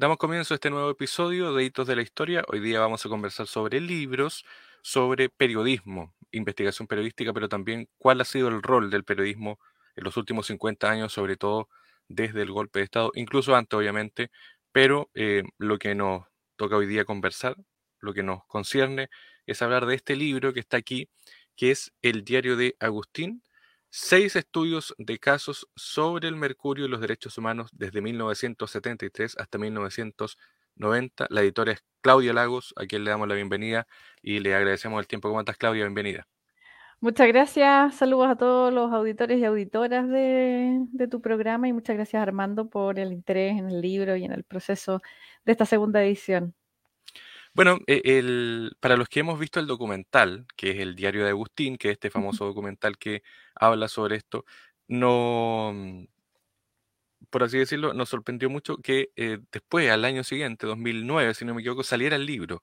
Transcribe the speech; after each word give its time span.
Damos 0.00 0.18
comienzo 0.18 0.54
a 0.54 0.58
este 0.58 0.70
nuevo 0.70 0.90
episodio 0.90 1.52
de 1.52 1.64
Hitos 1.64 1.88
de 1.88 1.96
la 1.96 2.02
Historia. 2.02 2.44
Hoy 2.46 2.60
día 2.60 2.78
vamos 2.78 3.04
a 3.04 3.08
conversar 3.08 3.48
sobre 3.48 3.80
libros, 3.80 4.44
sobre 4.80 5.28
periodismo, 5.28 6.14
investigación 6.30 6.86
periodística, 6.86 7.32
pero 7.32 7.48
también 7.48 7.88
cuál 7.98 8.20
ha 8.20 8.24
sido 8.24 8.46
el 8.46 8.62
rol 8.62 8.90
del 8.90 9.02
periodismo 9.02 9.58
en 9.96 10.04
los 10.04 10.16
últimos 10.16 10.46
50 10.46 10.88
años, 10.88 11.12
sobre 11.12 11.36
todo 11.36 11.68
desde 12.06 12.42
el 12.42 12.52
golpe 12.52 12.78
de 12.78 12.84
Estado, 12.84 13.10
incluso 13.16 13.56
antes, 13.56 13.76
obviamente, 13.76 14.30
pero 14.70 15.10
eh, 15.14 15.42
lo 15.58 15.80
que 15.80 15.96
nos 15.96 16.26
toca 16.54 16.76
hoy 16.76 16.86
día 16.86 17.04
conversar, 17.04 17.56
lo 17.98 18.14
que 18.14 18.22
nos 18.22 18.44
concierne, 18.46 19.10
es 19.46 19.62
hablar 19.62 19.84
de 19.84 19.96
este 19.96 20.14
libro 20.14 20.52
que 20.52 20.60
está 20.60 20.76
aquí, 20.76 21.08
que 21.56 21.72
es 21.72 21.92
El 22.02 22.22
diario 22.22 22.56
de 22.56 22.76
Agustín, 22.78 23.42
seis 23.90 24.36
estudios 24.36 24.94
de 24.98 25.18
casos 25.18 25.68
sobre 25.76 26.28
el 26.28 26.36
mercurio 26.36 26.86
y 26.86 26.88
los 26.88 27.00
derechos 27.00 27.38
humanos 27.38 27.70
desde 27.72 28.00
1973 28.00 29.36
hasta 29.38 29.58
1990. 29.58 31.26
La 31.30 31.40
editora 31.40 31.72
es 31.72 31.84
Claudia 32.00 32.32
Lagos, 32.32 32.74
a 32.76 32.86
quien 32.86 33.04
le 33.04 33.10
damos 33.10 33.28
la 33.28 33.34
bienvenida 33.34 33.86
y 34.22 34.40
le 34.40 34.54
agradecemos 34.54 35.00
el 35.00 35.06
tiempo. 35.06 35.28
¿Cómo 35.28 35.40
estás, 35.40 35.56
Claudia? 35.56 35.84
Bienvenida. 35.84 36.26
Muchas 37.00 37.28
gracias, 37.28 37.94
saludos 37.94 38.28
a 38.28 38.36
todos 38.36 38.72
los 38.72 38.92
auditores 38.92 39.38
y 39.38 39.44
auditoras 39.44 40.08
de, 40.08 41.08
tu 41.08 41.20
programa 41.20 41.68
y 41.68 41.72
muchas 41.72 41.94
gracias 41.94 42.20
Armando 42.20 42.68
por 42.68 42.98
el 42.98 43.12
interés 43.12 43.56
en 43.56 43.68
el 43.68 43.80
libro 43.80 44.16
y 44.16 44.24
en 44.24 44.32
el 44.32 44.42
proceso 44.42 45.00
de 45.44 45.52
esta 45.52 45.64
segunda 45.64 46.02
edición. 46.02 46.54
Bueno, 47.58 47.80
e, 47.88 48.70
para 48.78 48.96
los 48.96 49.08
que 49.08 49.18
hemos 49.18 49.36
visto 49.36 49.58
el 49.58 49.66
documental, 49.66 50.46
que 50.56 50.70
es 50.70 50.78
el 50.78 50.94
diario 50.94 51.24
de 51.24 51.30
Agustín, 51.30 51.76
que 51.76 51.88
es 51.88 51.94
este 51.94 52.08
famoso 52.08 52.44
documental 52.44 52.96
que 52.96 53.24
habla 53.56 53.88
sobre 53.88 54.14
esto, 54.14 54.44
no, 54.86 55.72
mm, 55.74 56.04
por 57.30 57.42
así 57.42 57.58
decirlo, 57.58 57.94
nos 57.94 58.10
sorprendió 58.10 58.48
mucho 58.48 58.76
que 58.76 59.10
eh, 59.16 59.40
después, 59.50 59.90
al 59.90 60.04
año 60.04 60.22
siguiente, 60.22 60.68
2009, 60.68 61.34
si 61.34 61.44
no 61.44 61.52
me 61.52 61.62
equivoco, 61.62 61.82
saliera 61.82 62.14
el 62.14 62.26
libro. 62.26 62.62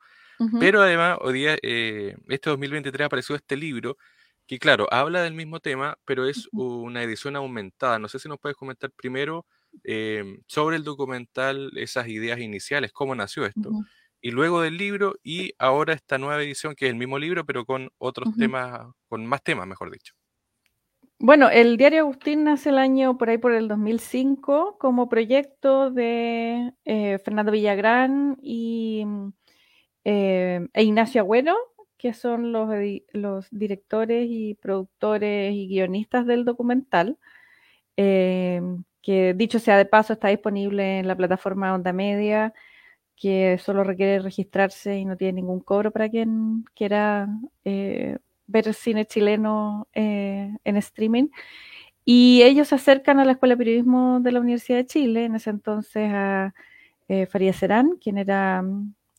Pero 0.61 0.81
además, 0.81 1.17
hoy 1.19 1.33
día, 1.33 1.57
eh, 1.61 2.15
este 2.29 2.49
2023 2.49 3.05
apareció 3.07 3.35
este 3.35 3.57
libro 3.57 3.97
que 4.47 4.59
claro, 4.59 4.87
habla 4.91 5.23
del 5.23 5.33
mismo 5.33 5.59
tema, 5.59 5.97
pero 6.05 6.25
es 6.25 6.47
una 6.53 7.03
edición 7.03 7.35
aumentada. 7.35 7.99
No 7.99 8.07
sé 8.07 8.17
si 8.19 8.29
nos 8.29 8.39
puedes 8.39 8.55
comentar 8.55 8.91
primero 8.91 9.45
em, 9.83 10.41
sobre 10.47 10.77
el 10.77 10.85
documental, 10.85 11.71
esas 11.75 12.07
ideas 12.07 12.39
iniciales, 12.39 12.93
cómo 12.93 13.13
nació 13.13 13.45
esto, 13.45 13.71
y 14.25 14.31
luego 14.31 14.61
del 14.61 14.75
libro, 14.75 15.13
y 15.23 15.53
ahora 15.59 15.93
esta 15.93 16.17
nueva 16.17 16.41
edición, 16.41 16.73
que 16.73 16.87
es 16.87 16.91
el 16.91 16.97
mismo 16.97 17.19
libro, 17.19 17.45
pero 17.45 17.63
con 17.63 17.91
otros 17.99 18.35
temas, 18.35 18.87
con 19.07 19.23
más 19.23 19.43
temas, 19.43 19.67
mejor 19.67 19.91
dicho. 19.91 20.15
Bueno, 21.19 21.47
el 21.51 21.77
diario 21.77 21.99
Agustín 21.99 22.43
nace 22.43 22.69
el 22.69 22.79
año 22.79 23.19
por 23.19 23.29
ahí 23.29 23.37
por 23.37 23.51
el 23.51 23.67
2005 23.67 24.79
como 24.79 25.09
proyecto 25.09 25.91
de 25.91 26.73
eh, 26.85 27.19
Fernando 27.19 27.51
Villagrán 27.51 28.39
y, 28.41 29.03
mm, 29.05 29.27
eh, 30.05 30.67
e 30.73 30.83
Ignacio 30.83 31.21
Agüero, 31.21 31.55
que 31.95 32.15
son 32.15 32.51
los, 32.51 32.67
los 33.13 33.47
directores 33.51 34.25
y 34.27 34.55
productores 34.55 35.53
y 35.53 35.67
guionistas 35.67 36.25
del 36.25 36.45
documental, 36.45 37.19
eh, 37.95 38.59
que 39.03 39.35
dicho 39.35 39.59
sea 39.59 39.77
de 39.77 39.85
paso 39.85 40.13
está 40.13 40.29
disponible 40.29 40.97
en 40.97 41.07
la 41.07 41.15
plataforma 41.15 41.75
Onda 41.75 41.93
Media, 41.93 42.55
que 43.15 43.57
solo 43.57 43.83
requiere 43.83 44.19
registrarse 44.19 44.97
y 44.97 45.05
no 45.05 45.17
tiene 45.17 45.33
ningún 45.33 45.59
cobro 45.61 45.91
para 45.91 46.09
quien 46.09 46.65
quiera 46.75 47.27
eh, 47.63 48.17
ver 48.47 48.73
cine 48.73 49.05
chileno 49.05 49.87
eh, 49.93 50.55
en 50.63 50.77
streaming. 50.77 51.27
Y 52.05 52.43
ellos 52.43 52.69
se 52.69 52.75
acercan 52.75 53.19
a 53.19 53.25
la 53.25 53.33
Escuela 53.33 53.55
de 53.55 53.59
Periodismo 53.59 54.19
de 54.19 54.31
la 54.31 54.39
Universidad 54.39 54.77
de 54.79 54.85
Chile, 54.85 55.25
en 55.25 55.35
ese 55.35 55.49
entonces 55.49 56.11
a 56.13 56.53
Faría 57.29 57.53
Serán, 57.53 57.97
quien 58.01 58.17
era 58.17 58.63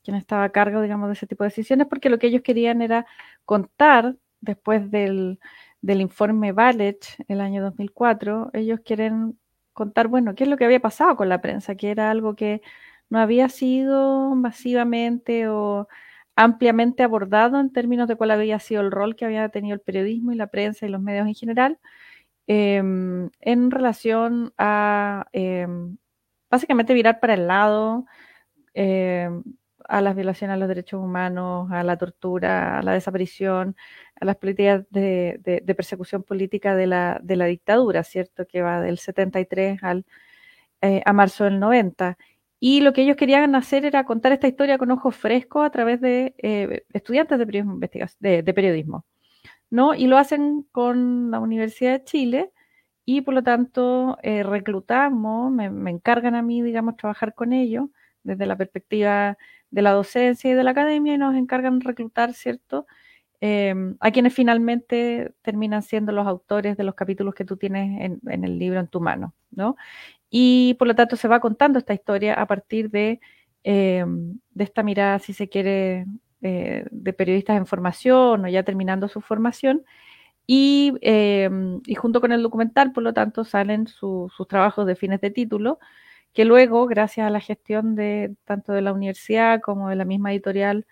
quien 0.07 0.17
estaba 0.17 0.45
a 0.45 0.51
cargo, 0.51 0.83
digamos, 0.83 1.09
de 1.09 1.15
ese 1.15 1.27
tipo 1.27 1.43
de 1.43 1.49
decisiones, 1.49 1.89
porque 1.89 2.11
lo 2.11 2.21
que 2.21 2.29
ellos 2.29 2.43
querían 2.43 2.81
era 2.81 3.07
contar, 3.45 4.15
después 4.41 4.89
del, 4.93 5.41
informe 5.83 6.53
Valech, 6.53 7.17
el 7.27 7.41
año 7.41 7.61
2004, 7.61 8.51
ellos 8.53 8.79
quieren 8.85 9.37
contar, 9.73 10.07
bueno, 10.07 10.37
qué 10.37 10.45
es 10.45 10.51
lo 10.51 10.57
que 10.57 10.65
había 10.65 10.79
pasado 10.79 11.17
con 11.17 11.29
la 11.29 11.41
prensa, 11.41 11.75
que 11.75 11.91
era 11.91 12.13
algo 12.13 12.37
que 12.37 12.63
no 13.11 13.19
había 13.21 13.49
sido 13.49 14.35
masivamente 14.35 15.49
o 15.49 15.89
ampliamente 16.37 17.03
abordado 17.03 17.61
en 17.61 17.73
términos 17.73 18.09
de 18.09 18.17
cuál 18.17 18.31
había 18.31 18.59
sido 18.61 18.83
el 18.83 18.91
rol 18.91 19.17
que 19.17 19.25
había 19.25 19.49
tenido 19.49 19.75
el 19.75 19.81
periodismo 19.81 20.33
y 20.33 20.37
la 20.37 20.49
prensa 20.49 20.87
y 20.87 20.91
los 20.91 21.01
medios 21.01 21.27
en 21.27 21.35
general 21.35 21.79
em, 22.47 23.31
en 23.41 23.71
relación 23.71 24.53
a 24.59 25.27
em, 25.33 25.97
básicamente 26.51 26.95
virar 26.95 27.21
para 27.21 27.35
el 27.35 27.47
lado, 27.49 28.07
em, 28.75 29.43
a 29.89 30.01
las 30.01 30.15
violaciones 30.17 30.55
a 30.55 30.59
los 30.59 30.69
derechos 30.69 31.01
humanos, 31.03 31.71
a 31.73 31.83
la 31.85 31.97
tortura, 31.97 32.79
a 32.79 32.83
la 32.83 32.93
desaparición, 32.93 33.77
a 34.21 34.25
las 34.25 34.37
políticas 34.37 34.85
de, 34.91 35.63
persecución 35.77 36.23
política 36.23 36.75
de 36.77 36.87
la, 36.87 37.21
de 37.23 37.37
la, 37.37 37.47
dictadura, 37.47 38.03
¿cierto? 38.05 38.47
Que 38.47 38.63
va 38.63 38.81
del 38.81 38.99
73 38.99 39.83
al, 39.83 40.07
eh, 40.83 41.03
a 41.05 41.13
marzo 41.13 41.45
del 41.45 41.61
90. 41.61 42.19
Y 42.59 42.81
lo 42.81 42.93
que 42.93 43.03
ellos 43.03 43.17
querían 43.17 43.55
hacer 43.55 43.85
era 43.85 44.05
contar 44.05 44.33
esta 44.33 44.49
historia 44.49 44.79
con 44.79 44.91
ojos 44.91 45.15
frescos 45.15 45.67
a 45.67 45.71
través 45.71 46.01
de 46.01 46.35
eh, 46.39 46.85
estudiantes 46.93 47.39
de 47.39 48.55
periodismo, 48.55 49.05
¿no? 49.71 49.95
Y 49.95 50.07
lo 50.07 50.19
hacen 50.19 50.67
con 50.73 51.31
la 51.31 51.41
Universidad 51.41 51.93
de 51.93 52.05
Chile 52.05 52.53
y 53.09 53.21
por 53.23 53.35
lo 53.35 53.43
tanto 53.43 54.19
eh, 54.23 54.43
reclutamos, 54.43 55.51
me, 55.53 55.91
encargan 55.91 56.35
a 56.35 56.43
mí, 56.43 56.61
digamos, 56.61 56.97
trabajar 56.97 57.35
con 57.35 57.53
ellos 57.53 57.87
desde 58.25 58.47
la 58.47 58.57
perspectiva 58.57 59.39
de 59.71 59.83
la 59.83 59.93
docencia 59.93 60.51
y 60.51 60.55
de 60.55 60.65
la 60.65 60.73
academia 60.73 61.15
y 61.15 61.19
nos 61.19 61.37
encargan 61.37 61.81
reclutar, 61.81 62.35
¿cierto? 62.35 62.87
Em, 63.41 63.97
a 64.01 64.11
quienes 64.11 64.35
finalmente 64.35 65.35
terminan 65.43 65.83
siendo 65.83 66.11
los 66.11 66.27
autores 66.27 66.77
de 66.77 66.85
los 66.85 66.97
capítulos 66.97 67.35
que 67.35 67.45
tú 67.45 67.57
tienes 67.57 68.01
en, 68.27 68.45
el 68.45 68.59
libro 68.59 68.81
en 68.81 68.89
tu 68.89 69.01
mano, 69.01 69.35
¿no? 69.51 69.77
Y 70.39 70.75
por 70.75 70.87
lo 70.89 70.95
tanto 70.95 71.17
se 71.17 71.29
va 71.29 71.41
contando 71.41 71.79
esta 71.79 71.95
historia 71.95 72.35
a 72.35 72.47
partir 72.47 72.91
de, 72.91 73.21
em, 73.65 74.39
de 74.51 74.65
esta 74.65 74.83
mirada, 74.83 75.19
si 75.19 75.33
se 75.33 75.49
quiere, 75.49 76.05
eh, 76.43 76.85
de 76.91 77.13
periodistas 77.15 77.57
en 77.57 77.65
formación 77.67 78.45
o 78.45 78.49
ya 78.49 78.63
terminando 78.63 79.09
su 79.09 79.23
formación. 79.23 79.85
Y, 80.47 80.95
em, 81.03 81.81
y 81.87 81.95
junto 81.97 82.21
con 82.21 82.33
el 82.33 82.43
documental, 82.43 82.93
por 82.93 83.03
lo 83.05 83.15
tanto, 83.15 83.45
salen 83.45 83.87
sus 83.89 84.33
trabajos 84.49 84.87
de 84.87 84.97
fines 84.97 85.21
de 85.23 85.31
título, 85.31 85.79
que 86.35 86.45
luego, 86.47 86.87
gracias 86.87 87.27
a 87.27 87.31
la 87.31 87.41
gestión 87.41 87.95
de 87.97 88.35
tanto 88.45 88.73
de 88.75 88.83
la 88.83 88.93
universidad 88.95 89.61
como 89.63 89.89
de 89.91 89.97
la 89.97 90.05
misma 90.07 90.33
editorial 90.33 90.87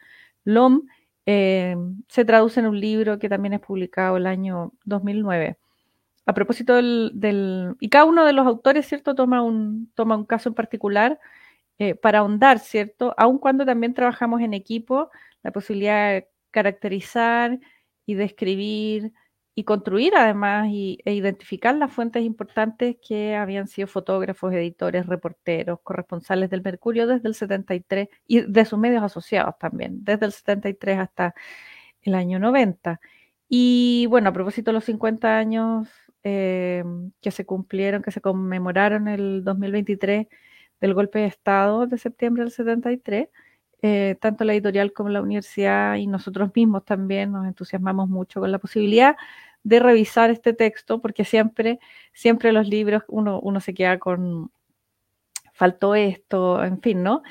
LOM, 0.45 0.83
eh, 1.27 1.77
se 2.09 2.25
traduce 2.27 2.61
en 2.61 2.67
un 2.69 2.81
libro 2.81 3.19
que 3.19 3.29
también 3.31 3.55
es 3.55 3.61
publicado 3.61 4.17
el 4.19 4.27
año 4.27 4.73
2009. 4.87 5.59
A 6.27 6.35
propósito 6.35 6.75
del, 6.75 7.77
y 7.81 7.89
cada 7.91 8.05
uno 8.07 8.25
de 8.25 8.33
los 8.33 8.47
autores, 8.47 8.87
¿cierto?, 8.87 9.15
toma 9.15 9.43
un, 9.43 9.93
toma 9.95 10.17
un 10.17 10.25
caso 10.25 10.49
en 10.49 10.55
particular 10.55 11.21
eh, 11.79 11.95
para 11.95 12.21
ahondar, 12.21 12.61
¿cierto? 12.61 13.15
Aun 13.19 13.39
cuando 13.39 13.67
también 13.67 13.95
trabajamos 13.95 14.41
en 14.41 14.55
equipo, 14.55 15.11
la 15.43 15.53
posibilidad 15.53 16.13
de 16.13 16.29
caracterizar 16.51 17.59
y 18.07 18.15
describir 18.15 19.13
y 19.55 19.65
construir 19.65 20.15
además 20.17 20.69
y, 20.71 20.99
e 21.05 21.15
identificar 21.15 21.75
las 21.77 21.93
fuentes 21.93 22.25
importantes 22.25 22.97
que 23.07 23.37
habían 23.37 23.69
sido 23.69 23.87
fotógrafos, 23.89 24.53
editores, 24.53 25.07
reporteros, 25.07 25.81
corresponsales 25.83 26.51
del 26.51 26.63
Mercurio 26.63 27.07
desde 27.07 27.29
el 27.29 27.35
73 27.35 28.09
y 28.27 28.41
de 28.43 28.65
sus 28.65 28.79
medios 28.79 29.03
asociados 29.03 29.57
también, 29.59 30.05
desde 30.05 30.27
el 30.27 30.33
73 30.33 30.99
hasta 30.99 31.35
el 32.03 32.15
año 32.15 32.39
90. 32.39 33.01
Y 33.49 34.07
bueno, 34.09 34.31
a 34.31 34.33
propósito 34.33 34.71
de 34.71 34.75
los 34.75 34.85
50 34.85 35.39
años 35.39 35.89
eh, 36.25 36.85
que 37.21 37.31
se 37.31 37.47
cumplieron, 37.47 38.03
que 38.03 38.11
se 38.11 38.21
conmemoraron 38.21 39.09
el 39.09 39.45
2023 39.45 40.27
del 40.81 40.95
golpe 40.95 41.21
de 41.21 41.27
Estado 41.27 41.87
de 41.87 41.99
septiembre 41.99 42.43
del 42.45 42.53
73, 42.53 43.29
eh, 43.83 44.17
tanto 44.21 44.45
la 44.45 44.55
editorial 44.55 44.93
como 44.93 45.11
la 45.11 45.23
universidad 45.23 45.97
y 45.97 46.07
nosotros 46.07 46.51
mismos 46.55 46.85
también 46.85 47.33
nos 47.33 47.47
entusiasmamos 47.47 48.09
mucho 48.09 48.41
con 48.41 48.51
la 48.51 48.59
posibilidad 48.59 49.17
de 49.63 49.81
revisar 49.81 50.31
este 50.31 50.55
texto, 50.55 51.01
porque 51.01 51.25
siempre, 51.25 51.79
siempre 52.13 52.53
los 52.53 52.69
libros 52.69 53.03
uno, 53.09 53.41
uno 53.41 53.61
se 53.61 53.75
queda 53.75 53.99
con, 53.99 54.51
faltó 55.53 55.95
esto, 55.95 56.63
en 56.65 56.81
fin, 56.81 57.03
¿no? 57.03 57.23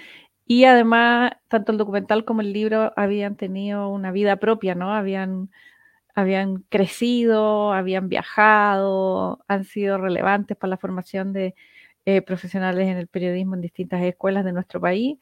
Y 0.45 0.65
además, 0.65 1.33
tanto 1.47 1.71
el 1.71 1.77
documental 1.77 2.25
como 2.25 2.41
el 2.41 2.53
libro 2.53 2.91
habían 2.95 3.35
tenido 3.35 3.89
una 3.89 4.11
vida 4.11 4.37
propia, 4.37 4.75
¿no? 4.75 4.93
Habían, 4.93 5.51
habían 6.15 6.57
crecido, 6.69 7.73
habían 7.73 8.09
viajado, 8.09 9.43
han 9.47 9.63
sido 9.65 9.97
relevantes 9.97 10.57
para 10.57 10.69
la 10.71 10.77
formación 10.77 11.33
de 11.33 11.55
eh, 12.05 12.21
profesionales 12.21 12.87
en 12.89 12.97
el 12.97 13.07
periodismo 13.07 13.55
en 13.55 13.61
distintas 13.61 14.01
escuelas 14.03 14.45
de 14.45 14.53
nuestro 14.53 14.81
país 14.81 15.17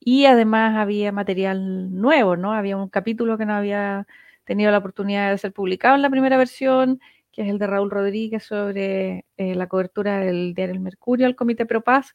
y 0.00 0.26
además 0.26 0.76
había 0.76 1.12
material 1.12 1.94
nuevo, 1.94 2.36
¿no? 2.36 2.52
Había 2.52 2.76
un 2.76 2.88
capítulo 2.88 3.38
que 3.38 3.46
no 3.46 3.54
había 3.54 4.06
tenido 4.44 4.70
la 4.70 4.78
oportunidad 4.78 5.30
de 5.30 5.38
ser 5.38 5.52
publicado 5.52 5.94
en 5.96 6.02
la 6.02 6.10
primera 6.10 6.36
versión, 6.36 7.00
que 7.32 7.42
es 7.42 7.48
el 7.48 7.58
de 7.58 7.66
Raúl 7.66 7.90
Rodríguez 7.90 8.42
sobre 8.44 9.24
eh, 9.36 9.54
la 9.54 9.66
cobertura 9.68 10.18
del 10.20 10.54
diario 10.54 10.74
El 10.74 10.80
Mercurio 10.80 11.26
al 11.26 11.36
Comité 11.36 11.64
Pro 11.66 11.82
Paz, 11.82 12.14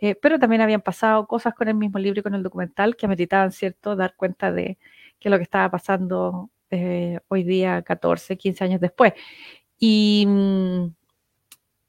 eh, 0.00 0.14
pero 0.16 0.38
también 0.38 0.62
habían 0.62 0.80
pasado 0.82 1.26
cosas 1.26 1.54
con 1.54 1.68
el 1.68 1.74
mismo 1.74 1.98
libro 1.98 2.20
y 2.20 2.22
con 2.22 2.34
el 2.34 2.42
documental 2.42 2.96
que 2.96 3.06
ameritaban, 3.06 3.52
¿cierto?, 3.52 3.96
dar 3.96 4.14
cuenta 4.16 4.52
de 4.52 4.78
que 5.20 5.30
lo 5.30 5.36
que 5.38 5.42
estaba 5.44 5.70
pasando 5.70 6.50
eh, 6.70 7.20
hoy 7.28 7.44
día, 7.44 7.82
14, 7.82 8.36
15 8.36 8.64
años 8.64 8.80
después. 8.80 9.12
Y, 9.78 10.24
mm, 10.26 10.86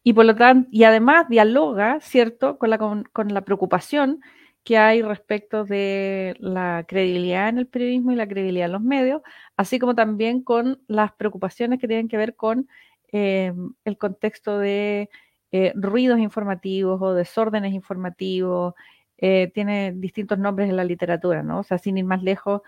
y 0.03 0.13
por 0.13 0.25
lo 0.25 0.35
tanto, 0.35 0.69
y 0.71 0.83
además 0.83 1.27
dialoga, 1.29 1.99
¿cierto?, 2.01 2.57
con 2.57 2.69
la, 2.69 2.77
con, 2.77 3.33
la 3.33 3.41
preocupación 3.41 4.21
que 4.63 4.77
hay 4.77 5.01
respecto 5.01 5.65
de 5.65 6.35
la 6.39 6.85
credibilidad 6.87 7.49
en 7.49 7.57
el 7.59 7.67
periodismo 7.67 8.11
y 8.11 8.15
la 8.15 8.27
credibilidad 8.27 8.67
en 8.67 8.73
los 8.73 8.81
medios, 8.81 9.21
así 9.57 9.79
como 9.79 9.95
también 9.95 10.43
con 10.43 10.81
las 10.87 11.13
preocupaciones 11.13 11.79
que 11.79 11.87
tienen 11.87 12.07
que 12.07 12.17
ver 12.17 12.35
con 12.35 12.67
eh, 13.11 13.53
el 13.85 13.97
contexto 13.97 14.59
de 14.59 15.09
eh, 15.51 15.73
ruidos 15.75 16.19
informativos 16.19 17.01
o 17.01 17.13
desórdenes 17.13 17.73
informativos, 17.73 18.73
tiene 19.53 19.91
distintos 19.91 20.39
nombres 20.39 20.69
en 20.69 20.77
la 20.77 20.85
literatura, 20.85 21.43
¿no? 21.43 21.59
O 21.59 21.63
sea, 21.63 21.77
sin 21.77 21.97
ir 21.97 22.05
más 22.05 22.23
lejos, 22.23 22.61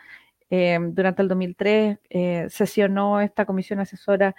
durante 0.91 1.21
el 1.21 1.29
2003 1.29 1.97
sesionó 2.49 3.21
esta 3.21 3.45
comisión 3.45 3.79
asesora 3.79 4.35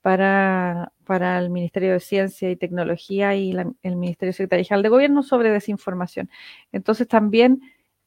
para, 0.00 0.92
para 1.04 1.38
el 1.38 1.50
Ministerio 1.50 1.92
de 1.92 2.00
Ciencia 2.00 2.50
y 2.50 2.56
Tecnología 2.56 3.34
y 3.34 3.54
el 3.82 3.96
Ministerio 3.96 4.32
Secretarial 4.32 4.82
de 4.82 4.88
Gobierno 4.88 5.22
sobre 5.22 5.50
desinformación. 5.50 6.30
Entonces 6.72 7.06
también 7.06 7.60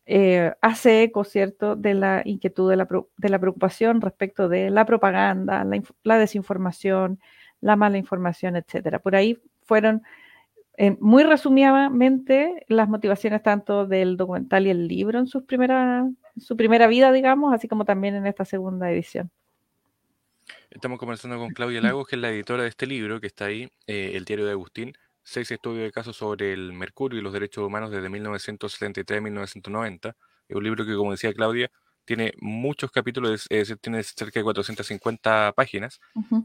eh, 0.06 0.54
hace 0.62 1.04
eco, 1.04 1.24
¿cierto?, 1.24 1.76
de 1.76 1.94
la 1.94 2.22
inquietud, 2.26 2.70
de 2.70 2.76
la, 2.76 2.88
de 3.18 3.30
la 3.30 3.40
preocupación 3.40 4.02
respecto 4.02 4.50
de 4.50 4.70
la 4.70 4.86
propaganda, 4.86 5.66
la, 6.04 6.18
desinformación, 6.18 7.20
la 7.62 7.76
mala 7.78 7.98
información, 7.98 8.56
etcétera. 8.58 9.00
Por 9.00 9.16
ahí 9.16 9.40
fueron, 9.62 10.04
eh, 10.78 10.98
muy 11.00 11.24
resumidamente, 11.24 12.66
las 12.68 12.90
motivaciones 12.90 13.44
tanto 13.44 13.86
del 13.88 14.18
documental 14.18 14.68
y 14.68 14.72
el 14.72 14.88
libro 14.88 15.20
en 15.20 15.28
su 15.28 15.46
primera, 15.46 16.10
su 16.38 16.58
primera 16.58 16.88
vida, 16.88 17.12
digamos, 17.12 17.54
así 17.54 17.68
como 17.68 17.86
también 17.86 18.16
en 18.16 18.28
esta 18.28 18.46
segunda 18.46 18.92
edición. 18.92 19.32
Estamos 20.70 21.00
conversando 21.00 21.38
con 21.38 21.52
Claudia 21.52 21.82
Lagos, 21.82 22.08
que 22.08 22.16
es 22.16 22.22
la 22.22 22.30
editora 22.30 22.64
de 22.64 22.70
este 22.70 22.88
libro, 22.88 23.22
que 23.22 23.28
está 23.28 23.46
ahí, 23.46 23.70
eh, 23.88 24.12
El 24.16 24.26
diario 24.26 24.46
de 24.46 24.52
Agustín, 24.52 24.94
seis 25.24 25.50
estudios 25.52 25.84
de 25.84 25.92
casos 25.92 26.18
sobre 26.18 26.54
el 26.54 26.74
mercurio 26.74 27.20
y 27.20 27.22
los 27.22 27.32
derechos 27.32 27.66
humanos 27.66 27.92
desde 27.92 28.10
1973 28.10 29.20
a 29.20 29.22
1990. 29.22 30.16
Es 30.50 30.56
un 30.56 30.64
libro 30.64 30.86
que, 30.86 30.96
como 30.96 31.12
decía 31.12 31.34
Claudia, 31.34 31.72
tiene 32.06 32.34
muchos 32.42 32.92
capítulos, 32.92 33.46
es 33.50 33.60
decir, 33.60 33.78
tiene 33.78 34.04
cerca 34.04 34.40
de 34.40 34.44
450 34.44 35.54
páginas. 35.56 36.00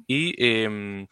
Y 0.07 0.35
em, 0.45 1.07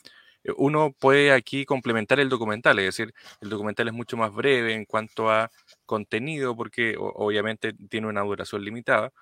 uno 0.57 0.93
puede 0.99 1.33
aquí 1.33 1.65
complementar 1.65 2.21
el 2.21 2.29
documental, 2.29 2.79
es 2.79 2.87
decir, 2.87 3.13
el 3.41 3.49
documental 3.49 3.89
es 3.89 3.95
mucho 3.95 4.17
más 4.17 4.33
breve 4.33 4.75
en 4.75 4.85
cuanto 4.85 5.31
a 5.31 5.51
contenido, 5.85 6.57
porque 6.57 6.97
obviamente 6.99 7.73
tiene 7.89 8.07
una 8.07 8.23
duración 8.23 8.65
limitada, 8.65 9.13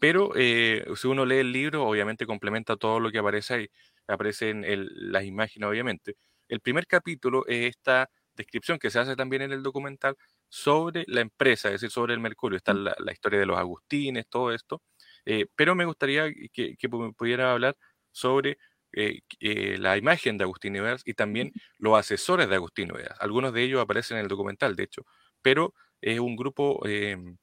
pero 0.00 0.32
eh, 0.34 0.84
si 0.96 1.06
uno 1.06 1.24
lee 1.24 1.38
el 1.38 1.52
libro, 1.52 1.86
obviamente 1.86 2.26
complementa 2.26 2.76
todo 2.76 3.00
lo 3.00 3.10
que 3.10 3.18
aparece 3.18 3.54
ahí. 3.54 3.70
Aparecen 4.08 4.64
las 4.66 5.24
imágenes, 5.24 5.68
obviamente. 5.68 6.16
El 6.48 6.60
primer 6.60 6.86
capítulo 6.86 7.46
es 7.46 7.70
esta 7.70 8.10
descripción 8.34 8.78
que 8.78 8.90
se 8.90 8.98
hace 8.98 9.16
también 9.16 9.42
en 9.42 9.52
el 9.52 9.62
documental 9.62 10.16
sobre 10.48 11.04
la 11.06 11.20
empresa, 11.20 11.68
es 11.68 11.74
decir, 11.74 11.90
sobre 11.90 12.14
el 12.14 12.20
mercurio. 12.20 12.56
Está 12.56 12.74
mm. 12.74 12.84
la, 12.98 13.12
historia 13.12 13.38
de 13.38 13.46
los 13.46 13.58
agustines, 13.58 14.26
todo 14.28 14.52
esto. 14.52 14.82
Eh, 15.24 15.46
pero 15.54 15.74
me 15.74 15.84
gustaría 15.84 16.24
que, 16.52 16.76
pudiera 17.16 17.52
hablar 17.52 17.76
sobre 18.10 18.58
eh, 18.92 19.76
la 19.78 19.96
imagen 19.96 20.38
de 20.38 20.44
Agustín 20.44 20.76
Ibeas 20.76 21.02
y 21.04 21.14
también 21.14 21.52
los 21.78 21.98
asesores 21.98 22.48
de 22.48 22.56
Agustín 22.56 22.88
Ibeas. 22.90 23.16
Algunos 23.20 23.52
de 23.52 23.62
ellos 23.62 23.80
aparecen 23.80 24.18
en 24.18 24.24
el 24.24 24.28
documental, 24.28 24.76
de 24.76 24.84
hecho, 24.84 25.02
pero 25.40 25.74
es 26.00 26.18
un 26.18 26.36
grupo 26.36 26.86
em, 26.86 27.36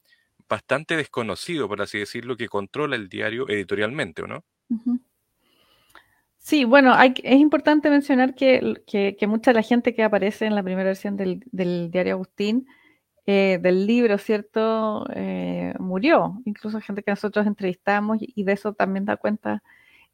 bastante 0.48 0.96
desconocido, 0.98 1.68
por 1.68 1.82
así 1.82 2.00
decirlo, 2.00 2.36
que 2.36 2.50
controla 2.50 2.96
el 2.96 3.08
diario 3.08 3.48
editorialmente, 3.48 4.24
¿o 4.24 4.28
no? 4.28 4.44
Sí, 6.38 6.66
bueno, 6.66 6.94
hay, 6.94 7.14
es 7.24 7.40
importante 7.40 7.90
mencionar 7.90 8.34
que, 8.34 8.82
que, 8.88 9.28
mucha 9.28 9.52
de 9.52 9.56
la 9.56 9.62
gente 9.62 9.94
que 9.94 10.04
aparece 10.04 10.46
en 10.46 10.56
la 10.56 10.64
primera 10.64 10.88
versión 10.88 11.18
del, 11.18 11.92
diario 11.92 12.14
Agustín, 12.14 12.68
eh, 13.26 13.60
del 13.62 13.86
libro, 13.86 14.18
¿cierto? 14.18 15.06
Eh, 15.14 15.74
murió. 15.80 16.42
Incluso 16.46 16.82
gente 16.82 17.04
que 17.04 17.12
nosotros 17.12 17.46
entrevistamos 17.46 18.18
y, 18.20 18.44
de 18.44 18.54
eso 18.54 18.74
también 18.74 19.06
da 19.06 19.18
cuenta 19.18 19.62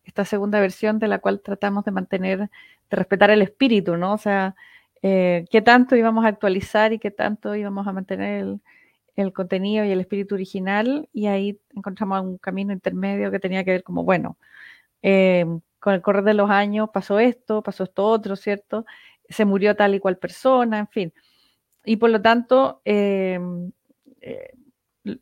esta 0.05 0.25
segunda 0.25 0.59
versión 0.59 0.99
de 0.99 1.07
la 1.07 1.19
cual 1.19 1.41
tratamos 1.41 1.83
de 1.85 1.91
mantener, 1.91 2.39
de 2.39 2.49
respetar 2.97 3.31
el 3.31 3.41
espíritu, 3.41 3.97
¿no? 3.97 4.13
O 4.13 4.17
sea, 4.17 4.55
eh, 5.01 5.45
qué 5.51 5.61
tanto 5.61 5.95
íbamos 5.95 6.25
a 6.25 6.29
actualizar 6.29 6.93
y 6.93 6.99
qué 6.99 7.11
tanto 7.11 7.55
íbamos 7.55 7.87
a 7.87 7.93
mantener 7.93 8.59
el, 9.15 9.33
contenido 9.33 9.85
y 9.85 9.91
el 9.91 9.99
espíritu 9.99 10.35
original 10.35 11.09
y 11.13 11.27
ahí 11.27 11.59
encontramos 11.75 12.21
un 12.21 12.37
camino 12.37 12.73
intermedio 12.73 13.31
que 13.31 13.39
tenía 13.39 13.63
que 13.63 13.71
ver 13.71 13.83
como, 13.83 14.03
bueno, 14.03 14.37
eh, 15.01 15.45
con 15.79 15.93
el 15.93 16.01
correr 16.01 16.23
de 16.23 16.33
los 16.33 16.49
años 16.49 16.89
pasó 16.93 17.19
esto, 17.19 17.61
pasó 17.61 17.83
esto 17.83 18.05
otro, 18.05 18.35
¿cierto? 18.35 18.85
Se 19.29 19.45
murió 19.45 19.75
tal 19.75 19.95
y 19.95 19.99
cual 19.99 20.17
persona, 20.17 20.79
en 20.79 20.87
fin. 20.87 21.13
Y 21.85 21.97
por 21.97 22.09
lo 22.09 22.21
tanto, 22.21 22.81
eh, 22.85 23.39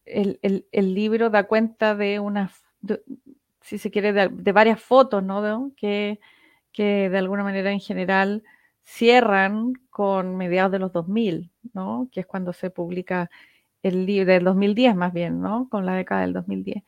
el, 0.05 0.93
libro 0.93 1.29
da 1.29 1.43
cuenta 1.43 1.95
de 1.95 2.19
unas, 2.19 2.63
si 3.63 3.77
se 3.77 3.91
quiere, 3.91 4.13
de, 4.13 4.51
varias 4.51 4.81
fotos, 4.81 5.23
¿no? 5.23 5.71
Que, 5.75 6.19
que 6.71 7.09
de 7.09 7.17
alguna 7.17 7.43
manera 7.43 7.71
en 7.71 7.79
general 7.79 8.43
cierran 8.83 9.73
con 9.89 10.35
mediados 10.37 10.71
de 10.71 10.79
los 10.79 10.91
2000, 10.91 11.51
¿no? 11.73 12.09
Que 12.11 12.21
es 12.21 12.25
cuando 12.25 12.53
se 12.53 12.69
publica 12.69 13.29
el 13.83 14.05
libro 14.05 14.31
del 14.33 14.43
2010 14.43 14.95
más 14.95 15.13
bien, 15.13 15.41
¿no? 15.41 15.67
Con 15.69 15.85
la 15.85 15.95
década 15.95 16.21
del 16.21 16.33
2010. 16.33 16.83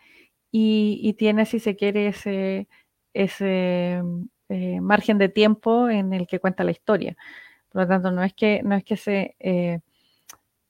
Y, 0.51 1.13
tiene, 1.17 1.45
si 1.45 1.59
se 1.59 1.75
quiere, 1.75 2.07
ese, 2.07 2.69
ese 3.13 4.01
eh, 4.49 4.81
margen 4.81 5.17
de 5.17 5.27
tiempo 5.29 5.89
en 5.89 6.13
el 6.13 6.27
que 6.27 6.39
cuenta 6.39 6.63
la 6.63 6.71
historia. 6.71 7.17
Por 7.69 7.81
lo 7.83 7.87
tanto, 7.89 8.11
no 8.11 8.23
es 8.23 8.33
que, 8.33 8.63
no 8.63 8.75
es 8.75 8.83
que 8.85 8.95
se 8.95 9.35
eh, 9.39 9.79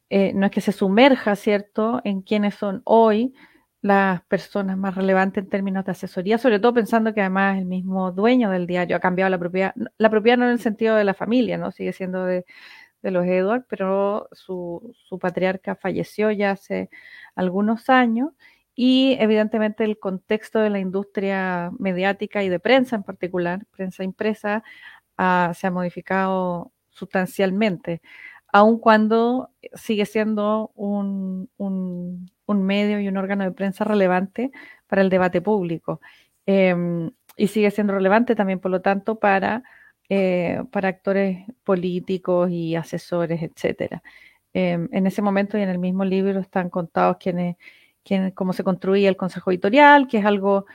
eh, 0.09 0.33
no 0.33 0.45
es 0.45 0.51
que 0.51 0.61
se 0.61 0.71
sumerja, 0.71 1.35
¿cierto?, 1.35 2.01
en 2.03 2.21
quiénes 2.21 2.55
son 2.55 2.81
hoy 2.85 3.33
las 3.85 4.23
personas 4.23 4.77
más 4.79 4.95
relevantes 4.95 5.43
en 5.43 5.49
términos 5.49 5.85
de 5.85 5.91
asesoría, 5.91 6.39
sobre 6.39 6.59
todo 6.59 6.73
pensando 6.73 7.13
que 7.13 7.21
además 7.21 7.59
el 7.59 7.65
mismo 7.65 8.11
dueño 8.11 8.49
del 8.49 8.65
diario 8.65 8.97
ha 8.97 8.99
cambiado 8.99 9.29
la 9.29 9.37
propiedad, 9.37 9.75
la 9.99 10.09
propiedad 10.09 10.39
no 10.39 10.45
en 10.45 10.53
el 10.53 10.59
sentido 10.59 10.95
de 10.95 11.03
la 11.03 11.13
familia, 11.13 11.59
¿no? 11.59 11.71
Sigue 11.71 11.93
siendo 11.93 12.25
de, 12.25 12.45
de 13.03 13.11
los 13.11 13.27
Edward, 13.27 13.65
pero 13.69 14.27
su, 14.31 14.95
patriarca 15.21 15.75
falleció 15.75 16.31
ya 16.31 16.51
hace 16.51 16.89
algunos 17.35 17.89
años 17.91 18.31
y 18.73 19.17
evidentemente 19.19 19.83
el 19.83 19.99
contexto 19.99 20.59
de 20.59 20.71
la 20.71 20.79
industria 20.79 21.69
mediática 21.77 22.43
y 22.43 22.49
de 22.49 22.59
prensa 22.59 22.95
en 22.95 23.03
particular, 23.03 23.67
prensa 23.71 24.03
impresa, 24.03 24.63
ah, 25.17 25.53
se 25.55 25.67
ha 25.67 25.71
modificado 25.71 26.73
sustancialmente, 26.89 28.01
aun 28.55 28.79
cuando 28.79 29.51
sigue 29.73 30.05
siendo 30.05 30.71
un, 30.75 31.49
medio 32.47 33.01
y 33.01 33.07
un 33.09 33.17
órgano 33.17 33.43
de 33.43 33.51
prensa 33.51 33.83
relevante 33.83 34.49
para 34.87 35.01
el 35.01 35.09
debate 35.09 35.41
público. 35.41 35.99
Em, 36.45 37.11
y 37.35 37.47
sigue 37.47 37.69
siendo 37.71 37.91
relevante 37.93 38.33
también, 38.33 38.59
por 38.59 38.71
lo 38.71 38.81
tanto, 38.81 39.19
para 39.19 39.63
eh, 40.07 40.61
para 40.71 40.87
actores 40.89 41.45
políticos 41.65 42.49
y 42.49 42.75
asesores, 42.75 43.41
etcétera. 43.41 44.01
Em, 44.53 44.87
en 44.93 45.07
ese 45.07 45.21
momento 45.21 45.57
y 45.57 45.61
en 45.61 45.69
el 45.69 45.79
mismo 45.79 46.05
libro 46.05 46.39
están 46.39 46.69
contados 46.69 47.17
quiénes, 47.19 47.57
cómo 48.35 48.53
se 48.53 48.63
construía 48.63 49.09
el 49.09 49.17
consejo 49.17 49.51
editorial, 49.51 50.07
que 50.07 50.19
es 50.19 50.25
algo 50.25 50.65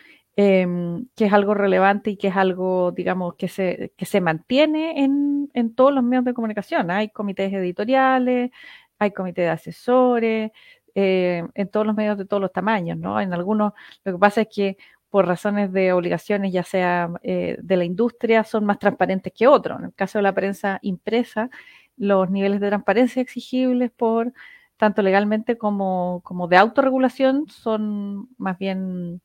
em, 0.43 1.07
que 1.15 1.27
es 1.27 1.33
algo 1.35 1.53
relevante 1.53 2.11
y 2.11 2.17
que 2.17 2.29
es 2.29 2.37
algo, 2.37 2.93
digamos, 2.93 3.35
que 3.35 3.47
se, 3.49 3.93
que 3.97 4.07
se 4.07 4.23
mantiene 4.23 5.05
en, 5.05 5.51
en 5.53 5.75
todos 5.75 5.93
los 5.93 6.03
medios 6.03 6.25
de 6.25 6.33
comunicación. 6.33 6.91
Hay 6.91 7.11
comités 7.11 7.53
editoriales, 7.53 8.51
hay 8.99 9.11
comités 9.13 9.45
de 9.45 9.51
asesores, 9.51 10.53
eh, 10.95 11.45
en 11.55 11.69
todos 11.69 11.87
los 11.87 11.95
medios 11.95 12.17
de 12.17 12.25
todos 12.25 12.41
los 12.41 12.53
tamaños, 12.53 12.97
¿no? 12.97 13.21
En 13.21 13.35
algunos, 13.35 13.75
lo 14.05 14.13
que 14.13 14.19
pasa 14.19 14.41
es 14.43 14.49
que 14.49 14.77
por 15.11 15.27
razones 15.27 15.73
de 15.73 15.93
obligaciones, 15.93 16.53
ya 16.53 16.63
sea 16.63 17.11
eh, 17.23 17.59
de 17.61 17.77
la 17.77 17.85
industria, 17.85 18.43
son 18.45 18.65
más 18.65 18.79
transparentes 18.79 19.33
que 19.35 19.47
otros. 19.47 19.79
En 19.81 19.87
el 19.87 19.95
caso 19.95 20.19
de 20.19 20.23
la 20.23 20.35
prensa 20.35 20.79
impresa, 20.83 21.51
los 21.97 22.31
niveles 22.31 22.61
de 22.61 22.69
transparencia 22.69 23.21
exigibles 23.21 23.91
por 23.91 24.33
tanto 24.79 25.03
legalmente 25.03 25.59
como, 25.59 26.23
como 26.25 26.49
de 26.49 26.57
autorregulación 26.57 27.47
son 27.49 28.29
más 28.39 28.57
bien 28.59 29.21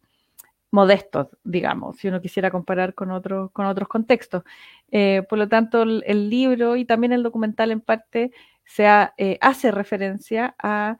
modestos, 0.76 1.28
digamos, 1.44 1.98
si 1.98 2.08
uno 2.08 2.22
quisiera 2.22 2.52
comparar 2.52 2.94
con, 2.94 3.12
otros 3.12 3.52
con 3.52 3.66
otros 3.66 3.88
contextos. 3.88 4.44
Eh, 4.92 5.24
por 5.30 5.40
lo 5.40 5.48
tanto, 5.50 5.84
el, 5.84 6.30
libro 6.30 6.76
y 6.76 6.86
también 6.86 7.14
el 7.14 7.24
documental 7.24 7.72
en 7.72 7.82
parte 7.82 8.32
se 8.66 8.86
eh, 9.18 9.38
hace 9.42 9.72
referencia 9.72 10.56
a 10.60 10.98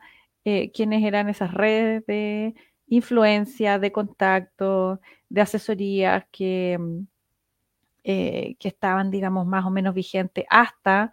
quiénes 0.72 1.02
eran 1.02 1.28
esas 1.28 1.52
redes 1.52 2.06
de 2.06 2.54
influencia, 2.88 3.78
de 3.78 3.92
contacto, 3.92 5.00
de 5.28 5.40
asesorías 5.40 6.24
que, 6.30 6.78
mm, 6.78 7.06
eh, 8.04 8.56
que 8.58 8.68
estaban, 8.68 9.10
digamos, 9.10 9.46
más 9.46 9.64
o 9.64 9.70
menos 9.70 9.94
vigentes 9.94 10.44
hasta 10.50 11.12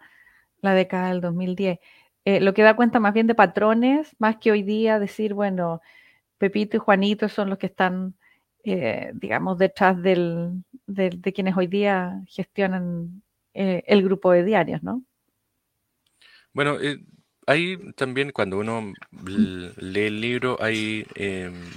la 0.60 0.74
década 0.74 1.08
del 1.10 1.20
2010. 1.20 1.78
eh, 2.26 2.40
lo 2.40 2.54
que 2.54 2.62
da 2.62 2.76
cuenta 2.76 3.00
más 3.00 3.14
bien 3.14 3.26
de 3.26 3.34
patrones, 3.34 4.16
más 4.18 4.36
que 4.38 4.50
hoy 4.52 4.62
día 4.62 4.98
decir, 4.98 5.34
bueno, 5.34 5.82
Pepito 6.38 6.76
y 6.78 6.80
Juanito 6.80 7.28
son 7.28 7.50
los 7.50 7.58
que 7.58 7.66
están, 7.66 8.14
eh, 8.64 9.12
digamos, 9.14 9.58
detrás 9.58 10.00
del, 10.02 10.64
de 10.86 11.32
quienes 11.32 11.56
hoy 11.56 11.66
día 11.66 12.20
gestionan 12.26 13.22
eh, 13.52 13.82
el 13.86 14.02
grupo 14.02 14.32
de 14.32 14.44
diarios, 14.44 14.82
¿no? 14.82 15.02
Bueno, 16.52 16.76
hay 17.46 17.92
también 17.92 18.30
cuando 18.30 18.58
uno 18.58 18.92
lee 19.26 20.06
el 20.06 20.20
libro, 20.20 20.56
hay 20.60 21.04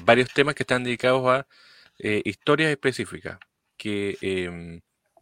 varios 0.06 0.32
temas 0.34 0.54
que 0.54 0.64
están 0.64 0.84
dedicados 0.84 1.28
a 1.28 1.48
historias 2.00 2.70
específicas 2.70 3.40
que 3.78 4.18
em, 4.22 4.82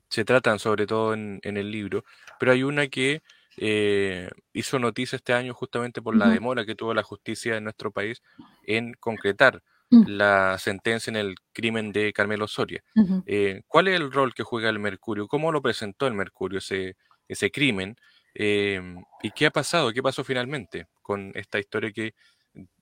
se 0.10 0.26
tratan 0.26 0.60
sobre 0.60 0.88
todo 0.88 1.14
en, 1.14 1.40
el 1.44 1.72
libro, 1.72 2.06
pero 2.40 2.54
hay 2.54 2.64
una 2.64 2.88
que 2.88 3.22
eh, 3.58 4.30
hizo 4.54 4.80
noticia 4.80 5.18
este 5.18 5.34
año 5.34 5.54
justamente 5.54 6.02
por 6.02 6.16
la 6.16 6.30
demora 6.30 6.66
que 6.66 6.76
tuvo 6.76 6.94
la 6.94 7.04
justicia 7.04 7.58
en 7.58 7.66
nuestro 7.66 7.92
país 7.92 8.22
en 8.64 8.94
concretar 8.94 9.62
mm. 9.90 10.04
la 10.08 10.58
sentencia 10.58 11.12
en 11.12 11.18
el 11.18 11.36
crimen 11.54 11.92
de 11.92 12.14
Carmelo 12.14 12.48
Soria. 12.48 12.84
Eh, 13.26 13.62
¿Cuál 13.68 13.88
es 13.88 14.00
el 14.00 14.12
rol 14.12 14.34
que 14.34 14.44
juega 14.44 14.70
el 14.70 14.80
Mercurio? 14.80 15.28
¿Cómo 15.28 15.52
lo 15.52 15.62
presentó 15.62 16.08
el 16.08 16.14
Mercurio 16.14 16.60
ese, 16.60 16.96
ese 17.28 17.52
crimen? 17.52 17.96
Em, 18.34 19.04
¿Y 19.24 19.32
qué 19.32 19.46
ha 19.46 19.52
pasado? 19.52 19.94
¿Qué 19.94 20.04
pasó 20.04 20.24
finalmente 20.24 20.88
con 21.02 21.32
esta 21.36 21.60
historia 21.60 21.92
que 21.92 22.14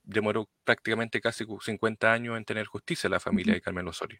demoró 0.03 0.49
prácticamente 0.63 1.21
casi 1.21 1.45
50 1.45 2.11
años 2.11 2.37
en 2.37 2.45
tener 2.45 2.65
justicia 2.65 3.09
la 3.09 3.19
familia 3.19 3.53
de 3.53 3.61
Carmelo 3.61 3.93
Soria? 3.93 4.19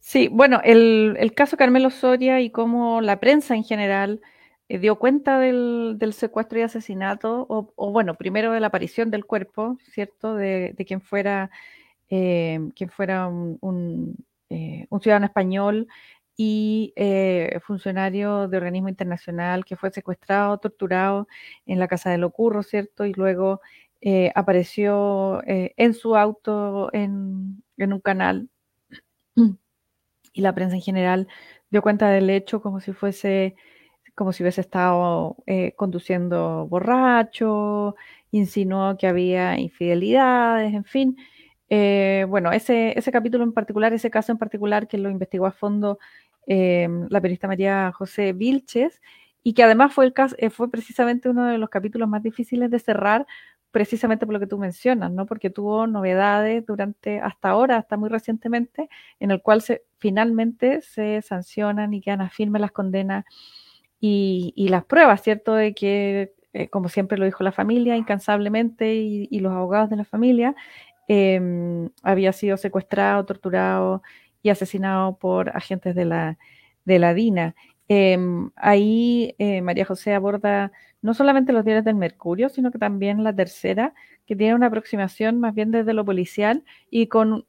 Sí, 0.00 0.28
bueno, 0.28 0.60
el, 0.64 1.16
el, 1.18 1.34
caso 1.34 1.56
Carmelo 1.56 1.90
Soria 1.90 2.40
y 2.40 2.50
cómo 2.50 3.00
la 3.00 3.18
prensa 3.18 3.54
en 3.54 3.64
general 3.64 4.20
eh, 4.68 4.78
dio 4.78 4.96
cuenta 4.96 5.38
del, 5.38 5.96
del, 5.98 6.12
secuestro 6.12 6.58
y 6.58 6.62
asesinato, 6.62 7.46
o, 7.48 7.90
bueno, 7.90 8.14
primero 8.14 8.52
de 8.52 8.60
la 8.60 8.68
aparición 8.68 9.10
del 9.10 9.24
cuerpo, 9.24 9.78
¿cierto? 9.92 10.34
De, 10.34 10.74
de 10.76 10.84
quien 10.84 11.00
fuera, 11.00 11.50
eh, 12.10 12.60
quien 12.74 12.90
fuera 12.90 13.26
eh, 13.26 14.86
un, 14.90 15.00
ciudadano 15.00 15.26
español 15.26 15.88
y 16.36 16.94
funcionario 17.62 18.46
de 18.48 18.56
organismo 18.56 18.88
internacional 18.88 19.64
que 19.64 19.76
fue 19.76 19.90
secuestrado, 19.90 20.58
torturado 20.58 21.26
en 21.66 21.80
la 21.80 21.88
casa 21.88 22.10
de 22.10 22.18
Locurro, 22.18 22.62
¿cierto? 22.62 23.06
Y 23.06 23.12
luego 23.12 23.60
apareció 24.34 25.42
en 25.46 25.94
su 25.94 26.14
auto 26.16 26.90
en, 26.92 27.62
un 27.76 28.00
canal 28.00 28.48
y 30.32 30.40
la 30.40 30.54
prensa 30.54 30.76
en 30.76 30.82
general 30.82 31.28
dio 31.70 31.82
cuenta 31.82 32.08
del 32.10 32.30
hecho 32.30 32.60
como 32.62 32.80
si 32.80 32.92
fuese, 32.92 33.56
como 34.14 34.32
si 34.32 34.42
hubiese 34.42 34.60
estado 34.60 35.36
eh, 35.46 35.74
conduciendo 35.76 36.66
borracho, 36.68 37.96
insinuó 38.30 38.96
que 38.98 39.06
había 39.06 39.58
infidelidades, 39.58 40.74
en 40.74 40.84
fin. 40.84 41.16
Eh, 41.70 42.26
bueno, 42.28 42.52
ese, 42.52 42.94
capítulo 43.12 43.44
en 43.44 43.52
particular, 43.52 43.92
ese 43.92 44.10
caso 44.10 44.32
en 44.32 44.38
particular 44.38 44.88
que 44.88 44.98
lo 44.98 45.10
investigó 45.10 45.46
a 45.46 45.52
fondo 45.52 45.98
em, 46.46 47.06
la 47.10 47.20
periodista 47.20 47.48
María 47.48 47.92
José 47.92 48.32
Vilches, 48.32 49.00
y 49.42 49.54
que 49.54 49.62
además 49.62 49.92
fue, 49.94 50.04
el 50.04 50.12
caso, 50.12 50.34
eh, 50.38 50.50
fue 50.50 50.70
precisamente 50.70 51.28
uno 51.28 51.46
de 51.46 51.58
los 51.58 51.70
capítulos 51.70 52.08
más 52.08 52.22
difíciles 52.22 52.70
de 52.70 52.78
cerrar 52.78 53.26
precisamente 53.70 54.26
por 54.26 54.32
lo 54.32 54.40
que 54.40 54.46
tú 54.46 54.58
mencionas, 54.58 55.10
¿no? 55.12 55.26
Porque 55.26 55.50
tuvo 55.50 55.86
novedades 55.86 56.64
durante, 56.66 57.20
hasta 57.20 57.50
ahora, 57.50 57.76
hasta 57.76 57.96
muy 57.96 58.08
recientemente, 58.08 58.88
en 59.20 59.30
el 59.30 59.42
cual 59.42 59.62
se, 59.62 59.84
finalmente 59.98 60.80
se 60.80 61.22
sancionan 61.22 61.92
y 61.94 62.00
quedan 62.00 62.22
a 62.22 62.30
firme 62.30 62.58
las 62.58 62.72
condenas 62.72 63.24
y, 64.00 64.68
las 64.70 64.84
pruebas, 64.84 65.22
¿cierto? 65.22 65.54
De 65.54 65.74
que, 65.74 66.34
eh, 66.52 66.68
como 66.68 66.88
siempre 66.88 67.18
lo 67.18 67.24
dijo 67.24 67.44
la 67.44 67.52
familia, 67.52 67.96
incansablemente, 67.96 68.94
y, 68.94 69.40
los 69.40 69.52
abogados 69.52 69.90
de 69.90 69.96
la 69.96 70.04
familia, 70.04 70.54
em, 71.08 71.90
había 72.02 72.32
sido 72.32 72.56
secuestrado, 72.56 73.24
torturado 73.24 74.02
y 74.42 74.50
asesinado 74.50 75.18
por 75.18 75.50
agentes 75.56 75.94
de 75.94 76.04
la, 76.04 76.38
de 76.84 76.98
la 76.98 77.14
DINA. 77.14 77.54
Em, 77.88 78.50
ahí 78.56 79.34
eh, 79.38 79.62
María 79.62 79.86
José 79.86 80.14
aborda 80.14 80.72
no 81.00 81.14
solamente 81.14 81.52
los 81.52 81.64
diarios 81.64 81.84
del 81.84 81.94
Mercurio, 81.94 82.48
sino 82.48 82.70
que 82.70 82.78
también 82.78 83.24
la 83.24 83.34
tercera, 83.34 83.94
que 84.26 84.36
tiene 84.36 84.54
una 84.54 84.66
aproximación 84.66 85.40
más 85.40 85.54
bien 85.54 85.70
desde 85.70 85.94
lo 85.94 86.04
policial 86.04 86.64
y 86.90 87.06
con, 87.06 87.46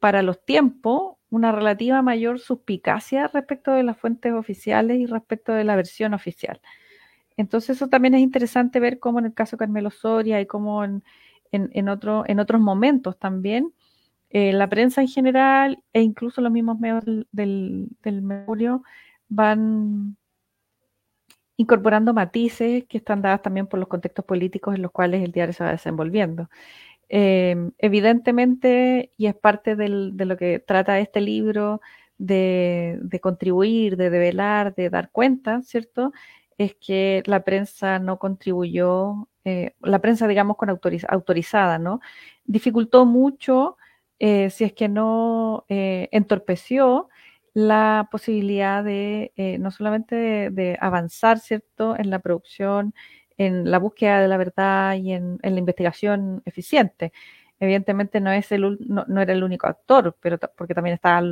para 0.00 0.22
los 0.22 0.44
tiempos, 0.44 1.16
una 1.30 1.52
relativa 1.52 2.02
mayor 2.02 2.40
suspicacia 2.40 3.28
respecto 3.28 3.72
de 3.72 3.84
las 3.84 3.96
fuentes 3.96 4.32
oficiales 4.32 4.98
y 4.98 5.06
respecto 5.06 5.52
de 5.52 5.64
la 5.64 5.76
versión 5.76 6.12
oficial. 6.12 6.60
Entonces 7.36 7.76
eso 7.76 7.88
también 7.88 8.14
es 8.14 8.20
interesante 8.20 8.80
ver 8.80 8.98
cómo 8.98 9.18
en 9.18 9.26
el 9.26 9.34
caso 9.34 9.56
de 9.56 9.60
Carmelo 9.60 9.90
Soria 9.90 10.40
y 10.40 10.46
cómo 10.46 10.84
en, 10.84 11.02
en, 11.52 11.88
otro, 11.88 12.24
en 12.26 12.40
otros 12.40 12.60
momentos 12.60 13.18
también, 13.18 13.72
eh, 14.30 14.52
la 14.52 14.68
prensa 14.68 15.02
en 15.02 15.08
general 15.08 15.82
e 15.92 16.00
incluso 16.02 16.40
los 16.40 16.50
mismos 16.50 16.78
medios 16.80 17.04
del, 17.04 17.88
del 18.02 18.22
Mercurio 18.22 18.82
van 19.28 20.16
incorporando 21.56 22.14
matices 22.14 22.84
que 22.88 22.98
están 22.98 23.22
dadas 23.22 23.42
también 23.42 23.66
por 23.66 23.78
los 23.78 23.88
contextos 23.88 24.24
políticos 24.24 24.74
en 24.74 24.82
los 24.82 24.90
cuales 24.90 25.22
el 25.22 25.32
diario 25.32 25.52
se 25.52 25.64
va 25.64 25.70
desenvolviendo. 25.72 26.48
Em, 27.08 27.72
evidentemente, 27.78 29.12
y 29.18 29.26
es 29.26 29.34
parte 29.34 29.76
de 29.76 29.88
lo 29.88 30.36
que 30.36 30.60
trata 30.60 30.98
este 30.98 31.20
libro, 31.20 31.80
de, 32.18 33.20
contribuir, 33.20 33.96
de 33.96 34.10
develar, 34.10 34.74
de 34.74 34.90
dar 34.90 35.10
cuenta, 35.10 35.62
¿cierto? 35.62 36.12
Es 36.58 36.74
que 36.76 37.22
la 37.26 37.44
prensa 37.44 37.98
no 37.98 38.18
contribuyó, 38.18 39.28
eh, 39.44 39.74
la 39.80 40.00
prensa, 40.00 40.28
digamos, 40.28 40.56
con 40.56 40.70
autorizada, 40.70 41.78
¿no? 41.78 42.00
Dificultó 42.44 43.06
mucho, 43.06 43.76
eh, 44.18 44.50
si 44.50 44.64
es 44.64 44.72
que 44.72 44.88
no 44.88 45.64
eh, 45.68 46.08
entorpeció 46.12 47.08
la 47.54 48.08
posibilidad 48.10 48.84
de 48.84 49.32
no 49.60 49.70
solamente 49.70 50.50
de, 50.50 50.78
avanzar, 50.80 51.38
¿cierto?, 51.38 51.96
en 51.98 52.08
la 52.10 52.20
producción, 52.20 52.94
en 53.36 53.70
la 53.70 53.78
búsqueda 53.78 54.20
de 54.22 54.28
la 54.28 54.36
verdad 54.38 54.94
y 54.94 55.12
en, 55.12 55.38
la 55.42 55.58
investigación 55.58 56.42
eficiente. 56.46 57.12
Evidentemente 57.60 58.20
no, 58.20 58.32
es 58.32 58.52
el, 58.52 58.78
no, 58.80 59.20
era 59.20 59.32
el 59.34 59.44
único 59.44 59.66
actor, 59.66 60.16
pero 60.20 60.38
porque 60.56 60.74
también 60.74 60.94
estaba 60.94 61.22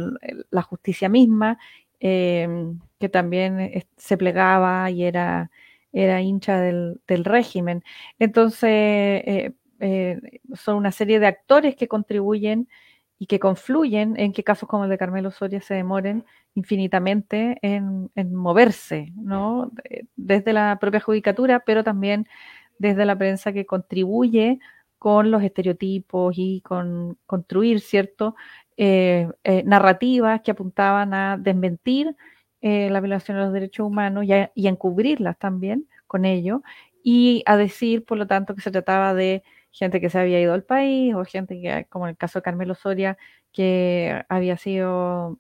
la 0.50 0.62
justicia 0.62 1.09
misma, 1.09 1.59
que 1.99 3.09
también 3.11 3.85
se 3.97 4.17
plegaba 4.19 4.90
y 4.90 5.05
era, 5.05 5.50
era 5.92 6.20
hincha 6.20 6.61
del, 6.61 7.00
régimen. 7.06 7.82
Entonces, 8.18 8.70
eh, 8.70 9.52
eh, 9.80 10.20
son 10.54 10.76
una 10.76 10.92
serie 10.92 11.20
de 11.20 11.26
actores 11.26 11.76
que 11.76 11.88
contribuyen 11.88 12.68
y 13.18 13.26
que 13.26 13.38
confluyen 13.38 14.18
en 14.18 14.32
que 14.32 14.44
casos 14.44 14.68
como 14.68 14.85
el 14.85 14.90
de 14.90 14.99
Carmelo 14.99 15.30
Soria 15.30 15.61
se 15.61 15.75
demoren 15.75 16.25
infinitamente 16.54 17.59
en, 17.62 18.11
moverse, 18.32 19.12
¿no? 19.14 19.70
Desde 20.16 20.52
la 20.52 20.78
propia 20.80 21.00
judicatura, 21.00 21.61
pero 21.61 21.85
también 21.85 22.26
desde 22.78 23.04
la 23.04 23.16
prensa 23.16 23.52
que 23.52 23.66
contribuye 23.66 24.59
con 24.99 25.30
los 25.30 25.42
estereotipos 25.42 26.35
y 26.37 26.62
con 26.62 27.18
construir, 27.26 27.80
¿cierto? 27.80 28.35
Eh, 28.76 29.28
eh, 29.44 29.62
narrativas 29.64 30.40
que 30.40 30.50
apuntaban 30.50 31.12
a 31.14 31.37
desmentir 31.38 32.16
eh, 32.61 32.90
la 32.90 33.00
violación 33.00 33.38
de 33.38 33.45
los 33.45 33.52
derechos 33.52 33.87
humanos 33.87 34.25
y, 34.25 34.31
y 34.55 34.67
a 34.67 34.71
encubrirlas 34.71 35.38
también 35.38 35.87
con 36.07 36.25
ello, 36.25 36.62
y 37.02 37.43
a 37.47 37.57
decir, 37.57 38.05
por 38.05 38.19
lo 38.19 38.26
tanto, 38.26 38.55
que 38.55 38.61
se 38.62 38.71
trataba 38.71 39.14
de 39.14 39.43
gente 39.71 40.00
que 40.00 40.11
se 40.11 40.19
había 40.19 40.40
ido 40.40 40.52
al 40.55 40.64
país 40.64 41.14
o 41.14 41.25
gente 41.25 41.61
que, 41.61 41.87
como 41.88 42.07
en 42.07 42.11
el 42.11 42.17
caso 42.17 42.38
de 42.40 42.43
Carmelo 42.43 42.75
Soria, 42.75 43.17
que 43.52 44.25
había 44.29 44.57
sido, 44.57 45.38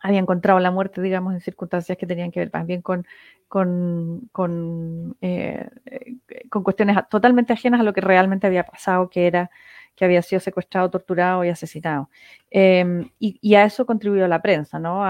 había 0.00 0.20
encontrado 0.20 0.60
la 0.60 0.70
muerte, 0.70 1.02
digamos, 1.02 1.34
en 1.34 1.40
circunstancias 1.40 1.98
que 1.98 2.06
tenían 2.06 2.30
que 2.30 2.40
ver 2.40 2.50
también 2.50 2.82
con, 2.82 3.06
con, 3.48 4.28
con, 4.32 5.16
eh, 5.20 5.68
con 6.50 6.62
cuestiones 6.62 6.96
totalmente 7.10 7.52
ajenas 7.52 7.80
a 7.80 7.84
lo 7.84 7.92
que 7.92 8.00
realmente 8.00 8.46
había 8.46 8.64
pasado, 8.64 9.10
que 9.10 9.26
era 9.26 9.50
que 9.96 10.04
había 10.06 10.22
sido 10.22 10.40
secuestrado, 10.40 10.88
torturado 10.90 11.44
y 11.44 11.50
asesinado. 11.50 12.08
Em, 12.50 13.10
y, 13.18 13.54
a 13.54 13.64
eso 13.64 13.84
contribuyó 13.84 14.26
la 14.28 14.40
prensa, 14.40 14.78
¿no? 14.78 15.04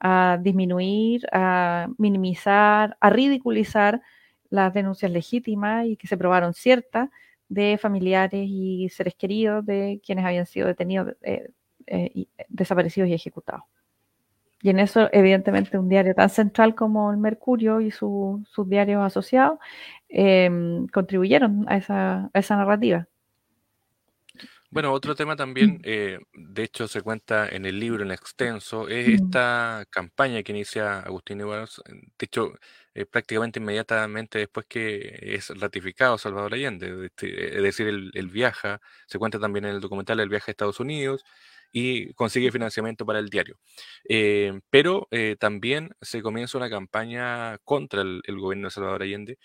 A 0.00 0.38
disminuir, 0.40 1.26
a 1.32 1.88
minimizar, 1.98 2.96
a 3.00 3.10
ridiculizar 3.10 4.02
las 4.50 4.72
denuncias 4.74 5.10
legítimas 5.10 5.86
y 5.86 5.96
que 5.96 6.06
se 6.06 6.16
probaron 6.16 6.54
ciertas 6.54 7.10
de 7.48 7.78
familiares 7.78 8.46
y 8.48 8.88
seres 8.90 9.14
queridos 9.14 9.64
de 9.64 10.00
quienes 10.04 10.24
habían 10.24 10.46
sido 10.46 10.66
detenidos, 10.66 11.14
eh, 11.22 11.50
eh, 11.86 12.26
desaparecidos 12.48 13.08
y 13.08 13.14
ejecutados. 13.14 13.64
Y 14.62 14.70
en 14.70 14.80
eso, 14.80 15.08
evidentemente, 15.12 15.78
un 15.78 15.88
diario 15.88 16.14
tan 16.14 16.30
central 16.30 16.74
como 16.74 17.10
el 17.10 17.18
Mercurio 17.18 17.80
y 17.80 17.90
sus 17.90 18.42
diarios 18.66 19.04
asociados 19.04 19.58
em, 20.08 20.86
contribuyeron 20.88 21.66
a 21.68 21.76
esa, 21.76 22.56
narrativa. 22.56 23.06
Bueno, 24.76 24.92
otro 24.92 25.14
tema 25.14 25.36
también, 25.36 25.80
eh, 25.84 26.18
de 26.34 26.62
hecho 26.62 26.86
se 26.86 27.00
cuenta 27.00 27.48
en 27.48 27.64
el 27.64 27.80
libro 27.80 28.02
en 28.02 28.10
extenso, 28.10 28.88
es 28.88 29.08
esta 29.08 29.86
campaña 29.88 30.42
que 30.42 30.52
inicia 30.52 30.98
Agustín 30.98 31.40
Igualos, 31.40 31.82
de 31.86 32.24
hecho 32.26 32.52
eh, 32.92 33.06
prácticamente 33.06 33.58
inmediatamente 33.58 34.38
después 34.38 34.66
que 34.68 35.18
es 35.34 35.48
ratificado 35.58 36.18
Salvador 36.18 36.52
Allende, 36.52 37.08
es 37.16 37.62
decir, 37.62 37.88
el 37.88 38.28
viaja, 38.28 38.82
se 39.06 39.18
cuenta 39.18 39.40
también 39.40 39.64
en 39.64 39.76
el 39.76 39.80
documental 39.80 40.20
el 40.20 40.28
viaje 40.28 40.50
a 40.50 40.52
Estados 40.52 40.78
Unidos 40.78 41.24
y 41.72 42.12
consigue 42.12 42.52
financiamiento 42.52 43.06
para 43.06 43.18
el 43.18 43.30
diario. 43.30 43.58
Eh, 44.06 44.60
pero 44.68 45.08
también 45.38 45.88
se 46.02 46.20
comienza 46.20 46.58
una 46.58 46.68
campaña 46.68 47.56
contra 47.64 48.02
el, 48.02 48.22
gobierno 48.28 48.66
de 48.66 48.72
Salvador 48.72 49.04
Allende 49.04 49.38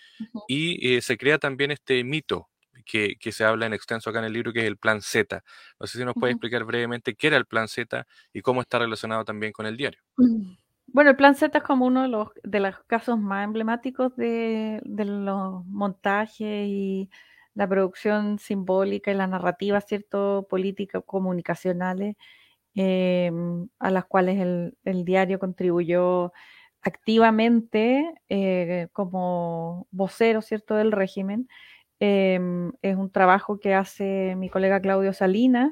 y 0.46 1.00
se 1.00 1.16
crea 1.16 1.38
también 1.38 1.70
este 1.70 2.04
mito 2.04 2.50
que, 2.84 3.32
se 3.32 3.44
habla 3.44 3.66
en 3.66 3.72
extenso 3.72 4.10
acá 4.10 4.18
en 4.20 4.26
el 4.26 4.32
libro, 4.32 4.52
que 4.52 4.60
es 4.60 4.66
el 4.66 4.76
Plan 4.76 5.00
Z. 5.00 5.42
No 5.78 5.86
sé 5.86 5.98
si 5.98 6.04
nos 6.04 6.14
puede 6.14 6.32
explicar 6.32 6.64
brevemente 6.64 7.14
qué 7.14 7.28
era 7.28 7.36
el 7.36 7.46
Plan 7.46 7.68
Z 7.68 8.06
y 8.32 8.40
cómo 8.40 8.60
está 8.60 8.78
relacionado 8.78 9.24
también 9.24 9.52
con 9.52 9.66
el 9.66 9.76
diario. 9.76 10.00
Mm. 10.16 10.52
Bueno, 10.86 11.10
el 11.10 11.16
Plan 11.16 11.34
Z 11.34 11.56
es 11.56 11.64
como 11.64 11.86
uno 11.86 12.02
de 12.02 12.08
los, 12.08 12.28
de 12.42 12.60
los 12.60 12.74
casos 12.86 13.18
más 13.18 13.44
emblemáticos 13.44 14.14
de, 14.16 14.82
los 14.84 15.64
montajes 15.64 16.68
y 16.68 17.10
la 17.54 17.66
producción 17.68 18.38
simbólica 18.38 19.10
y 19.10 19.14
la 19.14 19.26
narrativa, 19.26 19.80
¿cierto?, 19.80 20.46
política, 20.50 21.00
comunicacionales, 21.00 22.16
em, 22.74 23.68
a 23.78 23.90
las 23.90 24.04
cuales 24.06 24.38
el, 24.84 25.04
diario 25.04 25.38
contribuyó 25.38 26.32
activamente 26.82 28.12
eh, 28.28 28.88
como 28.92 29.86
vocero, 29.90 30.42
¿cierto?, 30.42 30.74
del 30.74 30.92
régimen. 30.92 31.48
Em, 32.04 32.72
es 32.82 32.96
un 32.96 33.12
trabajo 33.12 33.60
que 33.60 33.74
hace 33.74 34.34
mi 34.34 34.48
colega 34.48 34.80
Claudio 34.80 35.12
Salinas 35.12 35.70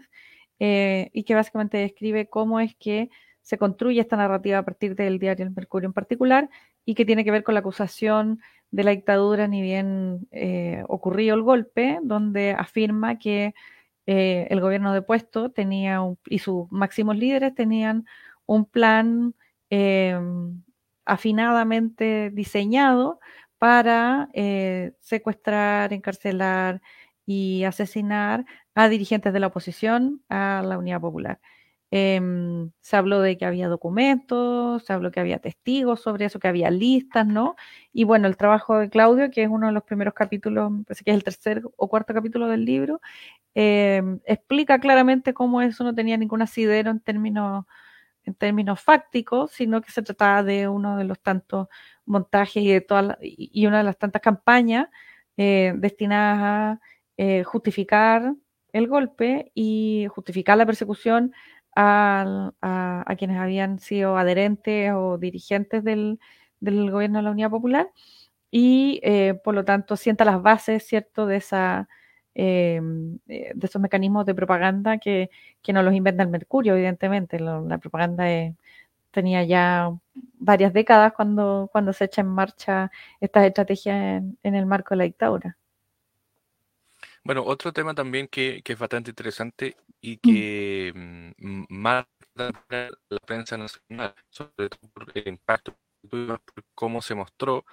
eh, 0.60 1.10
y 1.12 1.24
que 1.24 1.34
básicamente 1.34 1.78
describe 1.78 2.28
cómo 2.28 2.60
es 2.60 2.76
que 2.76 3.10
se 3.42 3.58
construye 3.58 4.00
esta 4.00 4.16
narrativa 4.16 4.58
a 4.58 4.64
partir 4.64 4.94
del 4.94 5.18
diario 5.18 5.44
El 5.44 5.50
Mercurio 5.50 5.88
en 5.88 5.92
particular 5.92 6.48
y 6.84 6.94
que 6.94 7.04
tiene 7.04 7.24
que 7.24 7.32
ver 7.32 7.42
con 7.42 7.54
la 7.54 7.60
acusación 7.60 8.38
de 8.70 8.84
la 8.84 8.92
dictadura 8.92 9.48
ni 9.48 9.60
bien 9.60 10.28
eh, 10.30 10.84
ocurrió 10.86 11.34
el 11.34 11.42
golpe, 11.42 11.98
donde 12.04 12.52
afirma 12.52 13.18
que 13.18 13.52
eh, 14.06 14.46
el 14.50 14.60
gobierno 14.60 14.92
depuesto 14.94 15.50
tenía 15.50 16.00
y 16.26 16.38
sus 16.38 16.70
máximos 16.70 17.16
líderes 17.16 17.56
tenían 17.56 18.06
un 18.46 18.66
plan 18.66 19.34
em, 19.68 20.62
afinadamente 21.04 22.30
diseñado 22.30 23.18
para 23.60 24.30
eh, 24.34 24.94
secuestrar, 25.00 25.92
encarcelar 25.94 26.82
y 27.26 27.64
asesinar 27.64 28.46
a 28.74 28.88
dirigentes 28.90 29.34
de 29.34 29.40
la 29.40 29.48
oposición 29.48 30.22
a 30.30 30.64
la 30.66 30.78
Unidad 30.78 31.02
Popular. 31.02 31.40
Em, 31.92 32.70
se 32.80 32.96
habló 32.96 33.20
de 33.20 33.36
que 33.38 33.44
había 33.46 33.68
documentos, 33.68 34.84
se 34.84 34.92
habló 34.94 35.10
que 35.12 35.20
había 35.20 35.40
testigos 35.40 36.00
sobre 36.02 36.26
eso, 36.26 36.40
que 36.40 36.48
había 36.48 36.70
listas, 36.70 37.26
¿no? 37.26 37.56
Y 37.92 38.04
bueno, 38.04 38.28
el 38.28 38.36
trabajo 38.38 38.78
de 38.78 38.88
Claudio, 38.90 39.30
que 39.32 39.42
es 39.44 39.50
uno 39.50 39.66
de 39.68 39.72
los 39.74 39.84
primeros 39.84 40.14
capítulos, 40.14 40.72
parece 40.86 41.04
que 41.04 41.10
es 41.12 41.16
el 41.16 41.24
tercer 41.24 41.62
o 41.76 41.88
cuarto 41.90 42.14
capítulo 42.14 42.48
del 42.48 42.64
libro, 42.64 43.00
em, 43.54 44.20
explica 44.26 44.80
claramente 44.80 45.34
cómo 45.34 45.62
eso 45.62 45.84
no 45.84 45.94
tenía 45.94 46.16
ningún 46.18 46.42
asidero 46.42 46.90
en 46.90 47.00
términos, 47.00 47.66
en 48.30 48.34
términos 48.34 48.80
fácticos, 48.80 49.52
sino 49.52 49.82
que 49.82 49.92
se 49.92 50.02
trataba 50.02 50.42
de 50.42 50.68
uno 50.68 50.96
de 50.96 51.04
los 51.04 51.20
tantos 51.20 51.68
montajes 52.06 52.62
y, 52.62 52.68
de 52.68 52.80
todas 52.80 53.18
y 53.20 53.66
una 53.66 53.78
de 53.78 53.84
las 53.84 53.98
tantas 53.98 54.22
campañas 54.22 54.88
eh, 55.36 55.72
destinadas 55.76 56.38
a 56.42 56.80
eh, 57.16 57.44
justificar 57.44 58.34
el 58.72 58.88
golpe 58.88 59.52
y 59.54 60.06
justificar 60.10 60.58
la 60.58 60.66
persecución 60.66 61.32
a, 61.76 62.52
quienes 63.18 63.38
habían 63.38 63.78
sido 63.78 64.16
adherentes 64.16 64.92
o 64.94 65.18
dirigentes 65.18 65.84
del, 65.84 66.18
gobierno 66.60 67.18
de 67.18 67.22
la 67.22 67.30
Unidad 67.30 67.50
Popular 67.50 67.90
y 68.50 69.00
eh, 69.02 69.40
por 69.44 69.54
lo 69.54 69.64
tanto 69.64 69.96
sienta 69.96 70.24
las 70.24 70.42
bases, 70.42 70.86
¿cierto?, 70.86 71.26
de 71.26 71.36
esa... 71.36 71.88
de 72.34 73.52
esos 73.62 73.82
mecanismos 73.82 74.26
de 74.26 74.34
propaganda 74.34 74.98
que, 74.98 75.30
que 75.62 75.72
no 75.72 75.82
los 75.82 75.94
inventa 75.94 76.22
el 76.22 76.28
Mercurio, 76.28 76.74
evidentemente. 76.74 77.38
la 77.40 77.78
propaganda 77.78 78.26
tenía 79.10 79.44
ya 79.44 79.90
varias 80.38 80.72
décadas 80.72 81.12
cuando, 81.12 81.68
cuando 81.72 81.92
se 81.92 82.04
echa 82.04 82.20
en 82.20 82.28
marcha 82.28 82.90
estas 83.20 83.44
estrategias 83.44 84.22
en, 84.42 84.54
el 84.54 84.66
marco 84.66 84.94
de 84.94 84.98
la 84.98 85.04
dictadura. 85.04 85.56
Bueno, 87.22 87.44
otro 87.44 87.72
tema 87.72 87.94
también 87.94 88.28
que, 88.28 88.62
es 88.64 88.78
bastante 88.78 89.10
interesante 89.10 89.76
y 90.00 90.16
mm. 90.16 90.20
que 90.22 90.92
mm, 91.38 91.64
marca 91.68 92.08
la 93.08 93.18
prensa 93.26 93.58
nacional, 93.58 94.14
sobre 94.30 94.70
todo 94.70 94.90
por 94.92 95.06
el 95.14 95.28
impacto, 95.28 95.76
por 96.08 96.40
cómo 96.74 97.02
se 97.02 97.14
mostró, 97.14 97.64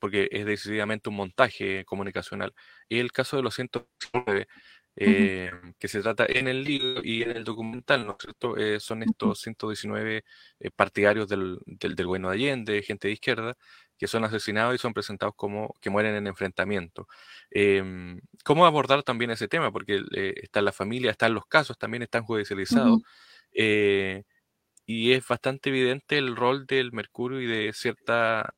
porque 0.00 0.28
es 0.32 0.46
decididamente 0.46 1.08
un 1.08 1.16
montaje 1.16 1.84
comunicacional. 1.84 2.54
Y 2.88 2.98
el 2.98 3.12
caso 3.12 3.36
de 3.36 3.42
los 3.42 3.54
109, 3.54 4.48
eh, 4.96 5.50
que 5.78 5.88
se 5.88 6.00
trata 6.02 6.26
en 6.28 6.48
el 6.48 6.64
libro 6.64 7.02
y 7.04 7.22
en 7.22 7.30
el 7.32 7.44
documental, 7.44 8.06
¿no 8.06 8.12
es 8.12 8.18
cierto? 8.22 8.56
Eh, 8.56 8.80
son 8.80 9.02
estos 9.02 9.40
119 9.40 10.24
eh, 10.60 10.70
partidarios 10.74 11.28
del, 11.28 11.58
del, 11.66 11.94
del 11.96 12.06
gobierno 12.06 12.30
de 12.30 12.34
Allende, 12.36 12.82
gente 12.82 13.08
de 13.08 13.14
izquierda, 13.14 13.54
que 13.98 14.06
son 14.08 14.24
asesinados 14.24 14.74
y 14.74 14.78
son 14.78 14.92
presentados 14.94 15.34
como 15.36 15.74
que 15.80 15.90
mueren 15.90 16.14
en 16.14 16.26
enfrentamiento. 16.26 17.06
Em, 17.50 18.20
¿Cómo 18.44 18.66
abordar 18.66 19.02
también 19.02 19.30
ese 19.30 19.48
tema? 19.48 19.70
Porque 19.72 20.02
está 20.42 20.60
la 20.62 20.72
familia, 20.72 21.10
están 21.10 21.34
los 21.34 21.46
casos, 21.46 21.78
también 21.78 22.02
están 22.02 22.24
judicializados. 22.24 23.00
Y 24.86 25.12
es 25.12 25.26
bastante 25.26 25.70
evidente 25.70 26.18
el 26.18 26.36
rol 26.36 26.66
del 26.66 26.92
Mercurio 26.92 27.40
y 27.40 27.46
de 27.46 27.72
cierta 27.72 28.54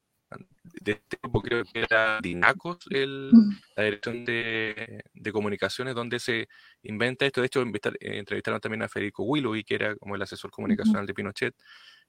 de 0.81 0.93
este 0.93 1.19
grupo, 1.23 1.43
creo 1.43 1.64
que 1.64 1.81
era 1.81 2.21
Dinacos, 2.21 2.79
el, 2.91 3.31
mm. 3.33 3.51
la 3.77 3.83
dirección 3.85 4.25
de, 4.25 5.03
comunicaciones, 5.33 5.95
donde 5.95 6.19
se 6.19 6.49
inventa 6.83 7.27
esto. 7.27 7.41
De 7.41 7.47
hecho, 7.47 7.62
eh, 7.62 8.19
entrevistaron 8.19 8.61
también 8.61 8.83
a 8.83 8.88
Federico 8.88 9.25
Willoughby, 9.25 9.64
que 9.64 9.75
era 9.75 9.97
como 9.97 10.14
el 10.14 10.23
asesor 10.23 10.51
comunicacional 10.51 11.07
de 11.07 11.14
Pinochet. 11.14 11.55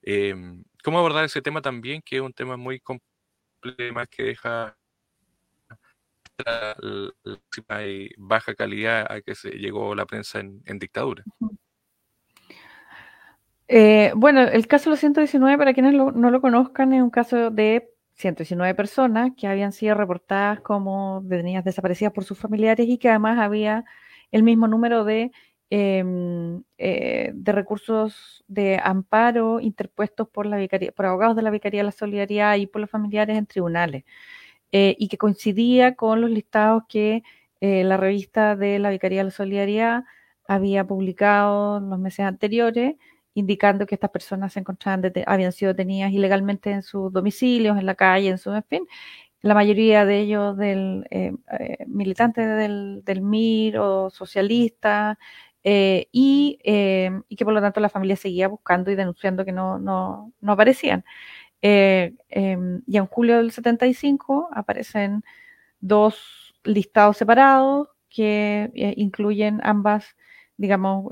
Em, 0.02 0.64
¿Cómo 0.84 1.00
abordar 1.00 1.26
ese 1.26 1.42
tema 1.42 1.62
también, 1.62 2.02
que 2.04 2.18
es 2.18 2.22
un 2.22 2.34
tema 2.34 2.58
muy 2.58 2.80
complejo, 2.80 3.10
que 4.10 4.24
deja 4.24 4.78
la, 6.46 6.76
baja 8.18 8.56
calidad 8.56 9.12
a 9.12 9.22
que 9.22 9.36
se 9.36 9.52
llegó 9.52 9.94
la 9.96 10.06
prensa 10.06 10.40
en, 10.40 10.80
dictadura? 10.80 11.24
Eh, 13.72 14.12
bueno, 14.16 14.42
el 14.42 14.66
caso 14.66 14.86
de 14.86 14.92
los 14.94 15.00
119, 15.00 15.56
para 15.60 15.74
quienes 15.74 15.94
no 15.94 16.32
lo 16.32 16.42
conozcan, 16.42 16.92
es 16.92 17.04
un 17.04 17.12
caso 17.12 17.52
de 17.52 17.88
119 18.16 18.74
personas 18.74 19.32
que 19.38 19.46
habían 19.48 19.74
sido 19.74 19.94
reportadas 19.94 20.60
como 20.62 21.22
detenidas 21.24 21.64
desaparecidas 21.64 22.12
por 22.12 22.24
sus 22.24 22.40
familiares 22.40 22.88
y 22.90 22.98
que 22.98 23.10
además 23.10 23.38
había 23.38 23.86
el 24.32 24.42
mismo 24.42 24.68
número 24.68 25.04
de, 25.04 25.32
em, 25.70 26.64
eh, 26.80 27.32
de 27.36 27.52
recursos 27.52 28.44
de 28.48 28.80
amparo 28.84 29.60
interpuestos 29.60 30.28
por, 30.30 30.48
la 30.48 30.58
por 30.96 31.06
abogados 31.06 31.36
de 31.36 31.44
la 31.44 31.52
Vicaría 31.52 31.82
de 31.82 31.86
la 31.86 31.92
Solidaridad 31.92 32.56
y 32.56 32.66
por 32.66 32.82
los 32.82 32.90
familiares 32.90 33.38
en 33.38 33.46
tribunales, 33.46 34.04
eh, 34.72 34.96
y 35.00 35.08
que 35.10 35.18
coincidía 35.20 35.96
con 35.96 36.22
los 36.22 36.32
listados 36.32 36.84
que 36.90 37.24
eh, 37.62 37.84
la 37.84 37.98
revista 37.98 38.56
de 38.56 38.80
la 38.80 38.90
Vicaría 38.92 39.20
de 39.20 39.26
la 39.26 39.32
Solidaridad 39.32 40.06
había 40.48 40.86
publicado 40.88 41.80
los 41.80 42.00
meses 42.00 42.26
anteriores 42.26 42.96
indicando 43.34 43.86
que 43.86 43.96
estas 43.96 44.10
personas 44.12 44.54
se 44.54 44.60
encontraban 44.60 45.12
habían 45.26 45.52
sido 45.52 45.74
detenidas 45.74 46.12
ilegalmente 46.12 46.72
en 46.72 46.84
sus 46.84 47.12
domicilios, 47.12 47.78
en 47.78 47.86
la 47.86 47.96
calle, 47.96 48.30
en 48.30 48.38
su 48.38 48.52
en 48.54 48.64
fin. 48.64 48.88
La 49.42 49.54
mayoría 49.54 50.06
de 50.06 50.20
ellos 50.20 50.58
del 50.58 51.06
eh, 51.12 51.32
eh, 51.60 51.86
militantes 51.88 52.46
del, 52.46 53.04
del, 53.06 53.22
MIR 53.22 53.80
o 53.80 54.10
socialistas, 54.10 55.18
eh, 55.64 56.08
y, 56.12 56.60
que 56.64 57.46
por 57.46 57.54
lo 57.54 57.62
tanto 57.62 57.80
la 57.80 57.90
familia 57.90 58.16
seguía 58.16 58.48
buscando 58.48 58.92
y 58.92 58.96
denunciando 58.96 59.46
que 59.46 59.52
no, 59.54 59.80
no, 59.80 60.34
no 60.42 60.52
aparecían. 60.54 61.06
Em, 61.62 62.82
y 62.88 62.98
en 62.98 63.06
julio 63.08 63.38
del 63.38 63.52
75 63.52 64.50
aparecen 64.54 65.24
dos 65.80 66.56
listados 66.64 67.18
separados 67.18 67.90
que 68.10 68.72
incluyen 68.98 69.60
ambas, 69.64 70.16
digamos, 70.58 71.06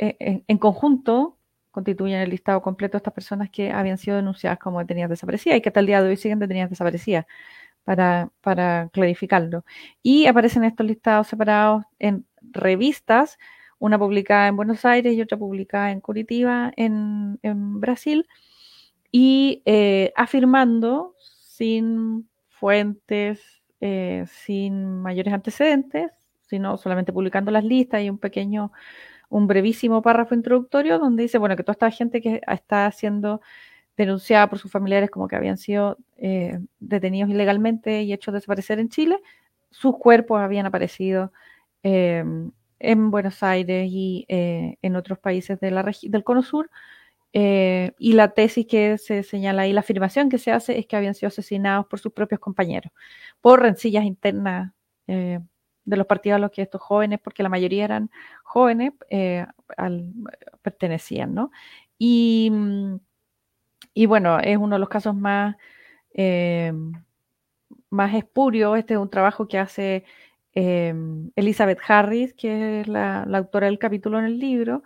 eh, 0.00 0.42
en, 0.48 0.58
conjunto 0.58 1.36
constituyen 1.70 2.20
el 2.20 2.30
listado 2.30 2.62
completo 2.62 2.92
de 2.92 2.98
estas 2.98 3.14
personas 3.14 3.50
que 3.50 3.70
habían 3.70 3.98
sido 3.98 4.16
denunciadas 4.16 4.58
como 4.58 4.78
detenidas 4.80 5.10
desaparecidas 5.10 5.58
y 5.58 5.60
que 5.60 5.68
hasta 5.68 5.80
el 5.80 5.86
día 5.86 6.02
de 6.02 6.08
hoy 6.08 6.16
siguen 6.16 6.38
detenidas 6.38 6.70
desaparecidas, 6.70 7.26
para, 7.84 8.30
para 8.40 8.88
clarificarlo. 8.92 9.64
Y 10.02 10.26
aparecen 10.26 10.64
estos 10.64 10.86
listados 10.86 11.26
separados 11.26 11.84
en 11.98 12.26
revistas, 12.40 13.38
una 13.78 13.98
publicada 13.98 14.48
en 14.48 14.56
Buenos 14.56 14.84
Aires 14.84 15.14
y 15.14 15.22
otra 15.22 15.38
publicada 15.38 15.90
en 15.90 16.00
Curitiba, 16.00 16.72
en, 16.76 17.38
Brasil, 17.80 18.26
y 19.12 19.62
eh, 19.66 20.12
afirmando 20.16 21.14
sin 21.18 22.28
fuentes, 22.48 23.42
eh, 23.80 24.24
sin 24.28 25.00
mayores 25.02 25.32
antecedentes, 25.32 26.10
sino 26.50 26.76
solamente 26.76 27.12
publicando 27.12 27.50
las 27.50 27.64
listas 27.64 28.02
y 28.02 28.10
un 28.10 28.18
pequeño, 28.18 28.72
un 29.30 29.46
brevísimo 29.46 30.02
párrafo 30.02 30.34
introductorio 30.34 30.98
donde 30.98 31.22
dice, 31.22 31.38
bueno, 31.38 31.56
que 31.56 31.62
toda 31.62 31.72
esta 31.72 31.90
gente 31.90 32.20
que 32.20 32.42
está 32.46 32.90
siendo 32.92 33.40
denunciada 33.96 34.50
por 34.50 34.58
sus 34.58 34.70
familiares 34.70 35.10
como 35.10 35.28
que 35.28 35.36
habían 35.36 35.56
sido 35.56 35.98
eh, 36.16 36.58
detenidos 36.80 37.30
ilegalmente 37.30 38.02
y 38.02 38.12
hechos 38.12 38.34
desaparecer 38.34 38.78
en 38.78 38.88
Chile, 38.88 39.18
sus 39.70 39.96
cuerpos 39.98 40.40
habían 40.40 40.66
aparecido 40.66 41.32
eh, 41.82 42.24
en 42.80 43.10
Buenos 43.10 43.42
Aires 43.42 43.88
y 43.90 44.26
eh, 44.28 44.76
en 44.82 44.96
otros 44.96 45.18
países 45.18 45.60
de 45.60 45.70
la 45.70 45.84
del 46.02 46.24
Cono 46.24 46.42
Sur. 46.42 46.70
y 47.32 48.12
la 48.14 48.28
tesis 48.34 48.66
que 48.66 48.98
se 48.98 49.22
señala 49.22 49.62
ahí, 49.62 49.72
la 49.72 49.80
afirmación 49.80 50.28
que 50.28 50.38
se 50.38 50.50
hace 50.50 50.78
es 50.78 50.86
que 50.86 50.96
habían 50.96 51.14
sido 51.14 51.28
asesinados 51.28 51.86
por 51.86 52.00
sus 52.00 52.12
propios 52.12 52.40
compañeros, 52.40 52.92
por 53.40 53.62
rencillas 53.62 54.04
internas 54.04 54.72
de 55.84 55.96
los 55.96 56.06
partidos 56.06 56.36
a 56.36 56.40
los 56.40 56.50
que 56.50 56.62
estos 56.62 56.80
jóvenes, 56.80 57.20
porque 57.22 57.42
la 57.42 57.48
mayoría 57.48 57.84
eran 57.84 58.10
jóvenes, 58.42 58.92
pertenecían, 60.62 61.34
¿no? 61.34 61.50
Y 61.98 62.52
y 63.94 64.06
bueno, 64.06 64.38
es 64.40 64.56
uno 64.56 64.76
de 64.76 64.80
los 64.80 64.88
casos 64.88 65.14
más, 65.14 65.56
eh, 66.14 66.72
más 67.90 68.14
espurios. 68.14 68.78
Este 68.78 68.94
es 68.94 69.00
un 69.00 69.10
trabajo 69.10 69.48
que 69.48 69.58
hace 69.58 70.04
eh, 70.54 70.94
Elizabeth 71.36 71.80
Harris, 71.86 72.34
que 72.34 72.80
es 72.80 72.88
la, 72.88 73.22
autora 73.24 73.66
del 73.66 73.78
capítulo 73.78 74.18
en 74.18 74.26
el 74.26 74.38
libro, 74.38 74.82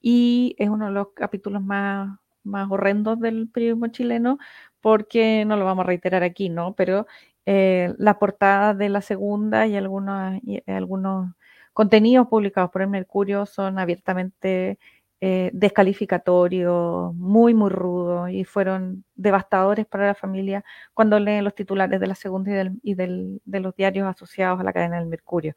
y 0.00 0.56
es 0.58 0.68
uno 0.68 0.86
de 0.86 0.92
los 0.92 1.08
capítulos 1.14 1.62
más, 1.62 2.18
más 2.44 2.70
horrendos 2.70 3.20
del 3.20 3.48
periodismo 3.48 3.88
chileno, 3.88 4.38
porque 4.80 5.44
no 5.46 5.56
lo 5.56 5.64
vamos 5.64 5.84
a 5.84 5.86
reiterar 5.88 6.22
aquí, 6.24 6.48
¿no? 6.48 6.74
Pero 6.74 7.06
eh, 7.46 7.94
la 7.98 8.18
portada 8.18 8.74
de 8.74 8.88
la 8.88 9.00
segunda 9.00 9.66
y 9.66 9.76
algunos, 9.76 10.40
algunos 10.66 11.30
contenidos 11.72 12.28
publicados 12.28 12.70
por 12.70 12.82
el 12.82 12.88
Mercurio 12.88 13.46
son 13.46 13.78
abiertamente 13.78 14.78
eh, 15.24 15.50
descalificatorios, 15.54 17.14
muy, 17.14 17.54
muy 17.54 17.70
rudos 17.70 18.30
y 18.30 18.44
fueron 18.44 19.04
devastadores 19.14 19.86
para 19.86 20.08
la 20.08 20.14
familia 20.16 20.64
cuando 20.94 21.20
leen 21.20 21.44
los 21.44 21.54
titulares 21.54 22.00
de 22.00 22.06
la 22.08 22.16
segunda 22.16 22.50
y, 22.82 22.94
de 22.94 23.60
los 23.60 23.76
diarios 23.76 24.08
asociados 24.08 24.58
a 24.58 24.64
la 24.64 24.72
cadena 24.72 24.98
del 24.98 25.06
Mercurio. 25.06 25.54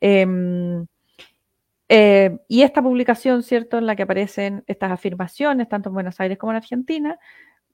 Em, 0.00 0.86
eh, 1.88 2.38
y 2.48 2.62
esta 2.62 2.82
publicación, 2.82 3.44
¿cierto?, 3.44 3.78
en 3.78 3.86
la 3.86 3.94
que 3.94 4.02
aparecen 4.02 4.64
estas 4.66 4.90
afirmaciones, 4.90 5.68
tanto 5.68 5.90
en 5.90 5.94
Buenos 5.94 6.18
Aires 6.20 6.36
como 6.36 6.50
en 6.52 6.56
Argentina, 6.56 7.18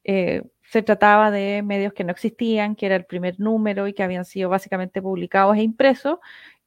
eh, 0.05 0.43
se 0.63 0.83
trataba 0.83 1.31
de 1.31 1.63
medios 1.63 1.93
que 1.93 2.05
no 2.05 2.13
existían, 2.13 2.77
que 2.77 2.87
era 2.87 2.97
el 2.97 3.05
primer 3.05 3.39
número 3.39 3.87
y 3.89 3.93
que 3.95 4.03
habían 4.03 4.25
sido 4.25 4.49
básicamente 4.49 5.03
publicados 5.03 5.57
e 5.57 5.63
impresos 5.63 6.19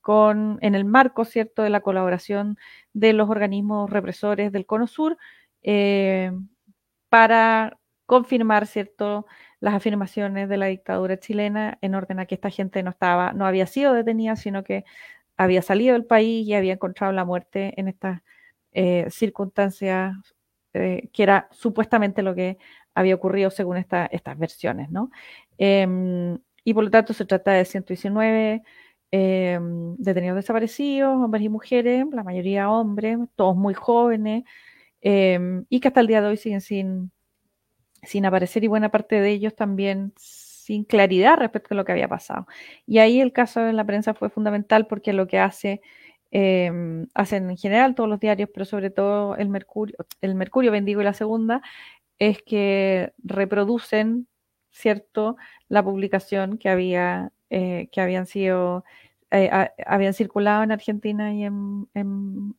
con, 0.02 0.60
en 0.62 0.76
el 0.76 0.86
marco, 0.86 1.26
¿cierto?, 1.26 1.64
de 1.64 1.70
la 1.72 1.82
colaboración 1.82 2.58
de 2.94 3.14
los 3.14 3.30
organismos 3.30 3.90
represores 3.90 4.52
del 4.52 4.66
Cono 4.68 4.88
Sur 4.88 5.18
eh, 5.64 6.32
para 7.10 7.80
confirmar, 8.06 8.68
¿cierto?, 8.68 9.26
las 9.60 9.74
afirmaciones 9.74 10.48
de 10.50 10.58
la 10.58 10.68
dictadura 10.68 11.18
chilena 11.18 11.80
en 11.82 11.96
orden 11.96 12.20
a 12.20 12.28
que 12.28 12.36
esta 12.36 12.52
gente 12.52 12.84
no 12.84 12.92
estaba, 12.92 13.34
no 13.34 13.48
había 13.48 13.66
sido 13.66 13.94
detenida, 13.94 14.36
sino 14.36 14.64
que 14.64 14.86
había 15.38 15.62
salido 15.64 15.94
del 15.94 16.06
país 16.06 16.48
y 16.48 16.54
había 16.54 16.74
encontrado 16.74 17.12
la 17.14 17.26
muerte 17.26 17.74
en 17.78 17.88
estas 17.88 18.22
eh, 18.74 19.08
circunstancias 19.10 20.14
que 20.76 21.24
era 21.24 21.48
supuestamente 21.52 22.22
lo 22.22 22.36
que 22.36 22.58
había 22.96 23.16
ocurrido 23.16 23.52
según 23.52 23.78
estas 23.78 24.38
versiones, 24.40 24.90
¿no? 24.90 25.12
Em, 25.58 26.40
y 26.64 26.74
por 26.74 26.86
lo 26.86 26.90
tanto 26.90 27.14
se 27.14 27.26
trata 27.26 27.52
de 27.52 27.66
119 27.66 28.64
Em, 29.18 29.96
detenidos 29.98 30.36
desaparecidos, 30.36 31.16
hombres 31.24 31.44
y 31.44 31.48
mujeres, 31.50 32.06
la 32.12 32.24
mayoría 32.24 32.70
hombres, 32.70 33.18
todos 33.38 33.56
muy 33.56 33.74
jóvenes, 33.74 34.44
em, 35.02 35.66
y 35.70 35.80
que 35.80 35.88
hasta 35.88 36.02
el 36.02 36.08
día 36.08 36.22
de 36.22 36.28
hoy 36.28 36.38
siguen 36.38 36.60
sin, 36.62 37.12
sin 38.04 38.26
aparecer 38.26 38.64
y 38.66 38.68
buena 38.68 38.90
parte 38.92 39.22
de 39.22 39.32
ellos 39.32 39.56
también 39.56 40.14
sin 40.18 40.84
claridad 40.86 41.38
respecto 41.38 41.74
a 41.74 41.78
lo 41.78 41.86
que 41.86 41.94
había 41.94 42.10
pasado. 42.10 42.48
Y 42.88 43.00
ahí 43.00 43.22
el 43.22 43.32
caso 43.34 43.62
de 43.62 43.74
la 43.74 43.86
prensa 43.86 44.14
fue 44.16 44.30
fundamental 44.30 44.88
porque 44.88 45.14
lo 45.14 45.28
que 45.28 45.40
hace, 45.40 45.82
hacen 47.14 47.50
en 47.50 47.58
general 47.58 47.96
todos 47.96 48.10
los 48.10 48.20
diarios, 48.20 48.50
pero 48.54 48.66
sobre 48.66 48.90
todo 48.90 49.38
el 49.38 49.48
Mercurio, 49.50 49.96
el 50.22 50.36
Mercurio 50.36 50.72
Bendigo 50.72 51.02
y 51.02 51.06
la 51.06 51.14
Segunda, 51.14 51.62
es 52.20 52.42
que 52.44 53.14
reproducen, 53.24 54.28
¿cierto?, 54.72 55.38
la 55.70 55.84
publicación 55.84 56.58
que 56.58 56.70
había, 56.70 57.32
eh, 57.50 57.90
que 57.92 58.02
habían 58.02 58.28
sido 58.28 58.84
eh, 59.32 59.50
habían 59.86 60.14
circulado 60.14 60.64
en 60.64 60.72
Argentina 60.72 61.34
y 61.34 61.44
en, 61.44 61.88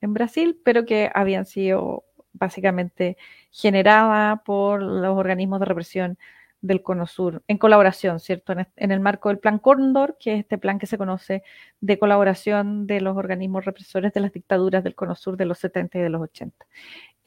Brasil, 0.01 0.61
pero 0.65 0.85
que 0.85 1.11
habían 1.15 1.47
sido 1.47 2.05
básicamente 2.33 3.17
generadas 3.51 4.41
por 4.45 4.83
los 4.83 5.17
organismos 5.17 5.61
de 5.61 5.67
represión 5.67 6.19
del 6.61 6.83
Cono 6.83 7.07
Sur, 7.07 7.43
en 7.49 7.59
colaboración, 7.59 8.21
¿cierto? 8.21 8.55
En, 8.77 8.91
el 8.91 9.01
marco 9.01 9.29
del 9.29 9.39
Plan 9.39 9.59
Cóndor, 9.59 10.17
que 10.19 10.35
es 10.35 10.41
este 10.41 10.59
plan 10.59 10.79
que 10.79 10.87
se 10.87 10.99
conoce 10.99 11.43
de 11.81 11.99
colaboración 11.99 12.87
de 12.87 13.01
los 13.01 13.17
organismos 13.17 13.65
represores 13.65 14.13
de 14.13 14.21
las 14.21 14.33
dictaduras 14.33 14.85
del 14.85 14.95
Cono 14.95 15.15
Sur 15.15 15.37
de 15.37 15.47
los 15.47 15.59
70 15.59 15.99
y 15.99 16.03
de 16.03 16.11
los 16.11 16.23
80. 16.23 16.67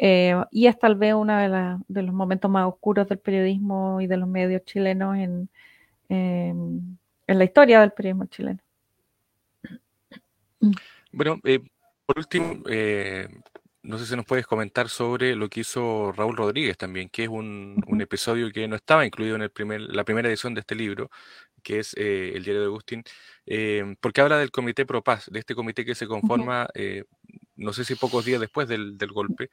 Eh, 0.02 0.34
y 0.50 0.68
es 0.68 0.80
tal 0.80 0.96
vez 0.96 1.14
uno 1.14 1.36
de, 1.38 1.78
de, 1.90 2.04
los 2.04 2.16
momentos 2.16 2.50
más 2.50 2.66
oscuros 2.66 3.08
del 3.10 3.20
periodismo 3.20 4.00
y 4.00 4.08
de 4.08 4.16
los 4.16 4.30
medios 4.30 4.64
chilenos 4.64 5.18
en, 5.18 5.50
en 6.10 7.38
la 7.38 7.44
historia 7.44 7.82
del 7.82 7.92
periodismo 7.92 8.26
chileno. 8.26 8.60
Bueno, 11.12 11.40
eh, 11.44 11.60
por 12.06 12.18
último, 12.18 12.64
eh, 12.70 13.28
no 13.84 13.98
sé 13.98 14.06
si 14.06 14.16
nos 14.16 14.26
puedes 14.26 14.48
comentar 14.48 14.90
sobre 14.90 15.36
lo 15.36 15.50
que 15.50 15.60
hizo 15.60 16.12
Raúl 16.12 16.36
Rodríguez 16.38 16.78
también, 16.78 17.10
que 17.10 17.24
es 17.24 17.30
un, 17.30 17.84
episodio 18.02 18.52
que 18.52 18.68
no 18.68 18.76
estaba 18.76 19.06
incluido 19.06 19.36
en 19.36 19.44
el 19.44 19.52
primer, 19.52 19.82
la 19.82 20.04
primera 20.04 20.28
edición 20.28 20.54
de 20.54 20.62
este 20.62 20.76
libro, 20.76 21.10
que 21.62 21.80
es 21.80 21.94
eh, 21.98 22.32
el 22.36 22.44
diario 22.44 22.62
de 22.62 22.68
Agustín, 22.68 23.04
porque 24.00 24.22
habla 24.22 24.38
del 24.38 24.52
Comité 24.52 24.86
Pro 24.86 25.04
Paz, 25.04 25.30
de 25.32 25.40
este 25.40 25.56
comité 25.56 25.86
que 25.86 25.96
se 25.96 26.08
conforma, 26.08 26.68
no 27.60 27.74
sé 27.74 27.84
si 27.84 27.96
pocos 27.96 28.26
días 28.26 28.40
después 28.40 28.68
del, 28.68 28.98
golpe, 29.12 29.50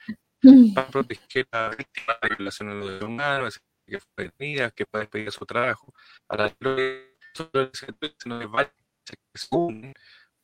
para 0.75 0.89
proteger 0.89 1.47
a 1.53 1.71
víctimas 1.71 2.17
de 2.23 2.29
violación 2.37 2.71
a 2.71 2.75
los 2.75 2.87
derechos 2.87 3.09
humanos, 3.09 3.61
que 3.87 4.01
fue 4.01 4.25
detenida, 4.25 4.71
que 4.71 4.87
pueda 4.87 5.03
despedir 5.03 5.33
su 5.33 5.45
trabajo, 5.45 5.93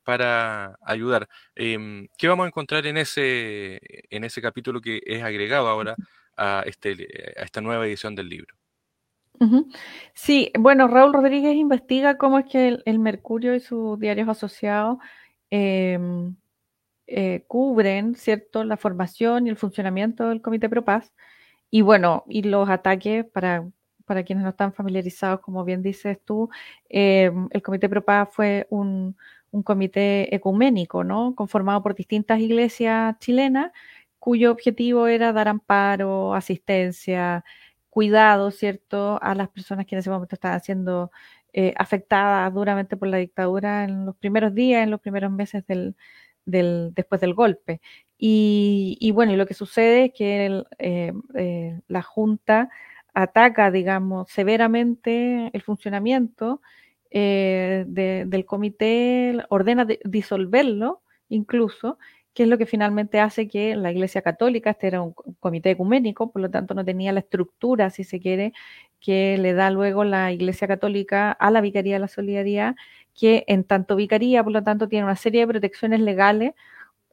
para 0.05 0.77
ayudar. 0.83 1.29
Em, 1.55 2.09
¿Qué 2.19 2.29
vamos 2.29 2.45
a 2.45 2.49
encontrar 2.49 2.87
en 2.87 2.97
ese, 2.97 3.79
en 4.11 4.25
ese 4.25 4.43
capítulo 4.43 4.81
que 4.81 5.01
es 5.05 5.23
agregado 5.23 5.69
ahora 5.69 5.95
a, 6.37 6.65
este, 6.67 7.35
a 7.37 7.43
esta 7.43 7.61
nueva 7.61 7.87
edición 7.87 8.15
del 8.15 8.29
libro? 8.29 8.55
Sí, 10.15 10.53
bueno, 10.59 10.87
Raúl 10.89 11.13
Rodríguez 11.13 11.57
investiga 11.57 12.17
cómo 12.17 12.39
es 12.39 12.47
que 12.47 12.81
el, 12.85 12.99
Mercurio 12.99 13.55
y 13.55 13.61
sus 13.61 13.99
diarios 13.99 14.29
asociados 14.29 14.99
em, 15.51 16.37
eh, 17.13 17.45
cubren, 17.49 18.15
¿cierto?, 18.17 18.65
la 18.65 18.77
formación 18.77 19.47
y 19.47 19.51
el 19.51 19.57
funcionamiento 19.57 20.29
del 20.29 20.43
Comité 20.43 20.69
Pro 20.69 20.85
Paz 20.85 21.13
y 21.71 21.83
bueno, 21.83 22.25
y 22.29 22.43
los 22.43 22.69
ataques 22.71 23.25
para, 23.27 23.69
para 24.05 24.25
quienes 24.25 24.45
no 24.45 24.51
están 24.51 24.75
familiarizados, 24.75 25.41
como 25.41 25.65
bien 25.65 25.83
dices 25.83 26.19
tú, 26.25 26.51
em, 26.91 27.49
el 27.53 27.63
Comité 27.63 27.89
Pro 27.89 28.05
Paz 28.05 28.29
fue 28.33 28.67
un, 28.71 29.17
un 29.53 29.63
comité 29.63 30.35
ecuménico, 30.35 31.05
¿no? 31.05 31.35
Conformado 31.35 31.83
por 31.83 31.95
distintas 31.95 32.41
iglesias 32.41 33.19
chilenas, 33.21 33.73
cuyo 34.19 34.53
objetivo 34.53 35.07
era 35.09 35.33
dar 35.33 35.49
amparo, 35.49 36.35
asistencia, 36.35 37.45
cuidado, 37.91 38.51
¿cierto?, 38.51 39.19
a 39.23 39.35
las 39.35 39.49
personas 39.51 39.87
que 39.87 39.95
en 39.97 40.01
ese 40.01 40.11
momento 40.11 40.35
estaban 40.37 40.61
siendo 40.63 41.11
eh, 41.53 41.75
afectadas 41.77 42.53
duramente 42.55 42.97
por 42.97 43.09
la 43.09 43.19
dictadura 43.19 43.85
en 43.85 44.07
los 44.07 44.17
primeros 44.17 44.55
días, 44.55 44.83
en 44.85 44.91
los 44.91 45.01
primeros 45.01 45.31
meses 45.33 45.67
del, 45.67 45.97
después 46.45 47.21
del 47.21 47.35
golpe. 47.35 47.81
Y, 48.19 49.11
bueno, 49.15 49.33
y 49.33 49.37
lo 49.37 49.47
que 49.47 49.55
sucede 49.55 50.07
es 50.07 50.13
que 50.17 50.63
eh, 50.79 51.13
eh, 51.35 51.81
la 51.89 52.03
Junta 52.03 52.69
ataca, 53.15 53.71
digamos, 53.71 54.31
severamente 54.31 55.51
el 55.53 55.63
funcionamiento 55.63 56.61
eh, 57.11 57.85
del 57.87 58.47
comité 58.47 59.37
ordena 59.49 59.87
disolverlo 60.05 61.03
incluso, 61.29 61.99
que 62.35 62.45
es 62.45 62.49
lo 62.49 62.59
que 62.59 62.67
finalmente 62.67 63.21
hace 63.21 63.49
que 63.49 63.77
la 63.77 63.91
Iglesia 63.91 64.23
Católica, 64.23 64.71
este 64.71 64.87
era 64.87 65.03
un 65.03 65.15
comité 65.41 65.71
ecuménico, 65.71 66.31
por 66.31 66.43
lo 66.43 66.51
tanto 66.51 66.75
no 66.75 66.85
tenía 66.85 67.13
la 67.13 67.21
estructura, 67.21 67.91
si 67.91 68.05
se 68.05 68.21
quiere, 68.21 68.53
que 69.01 69.37
le 69.39 69.53
da 69.53 69.71
luego 69.71 70.05
la 70.05 70.33
Iglesia 70.33 70.69
Católica 70.69 71.33
a 71.33 71.51
la 71.51 71.61
Vicaría 71.61 71.95
de 71.95 72.01
la 72.01 72.09
Solidaridad, 72.09 72.77
que 73.15 73.45
en 73.49 73.65
tanto 73.65 73.97
vicaría, 73.97 74.43
por 74.43 74.53
lo 74.53 74.63
tanto, 74.63 74.89
tiene 74.89 75.05
una 75.05 75.17
serie 75.17 75.43
de 75.43 75.49
protecciones 75.49 76.01
legales 76.01 76.55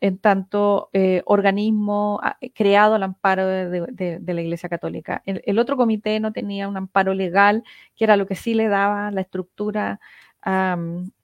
en 0.01 0.17
tanto 0.17 0.89
eh, 0.93 1.21
organismo 1.25 2.19
ah, 2.23 2.37
creado 2.53 2.95
al 2.95 3.03
amparo 3.03 3.45
de, 3.45 4.21
la 4.25 4.41
Iglesia 4.41 4.69
Católica. 4.69 5.21
El, 5.25 5.59
otro 5.59 5.77
comité 5.77 6.19
no 6.19 6.31
tenía 6.31 6.67
un 6.67 6.77
amparo 6.77 7.13
legal, 7.13 7.63
que 7.95 8.05
era 8.05 8.17
lo 8.17 8.25
que 8.25 8.35
sí 8.35 8.53
le 8.53 8.67
daba 8.67 9.11
la 9.11 9.21
estructura 9.21 9.99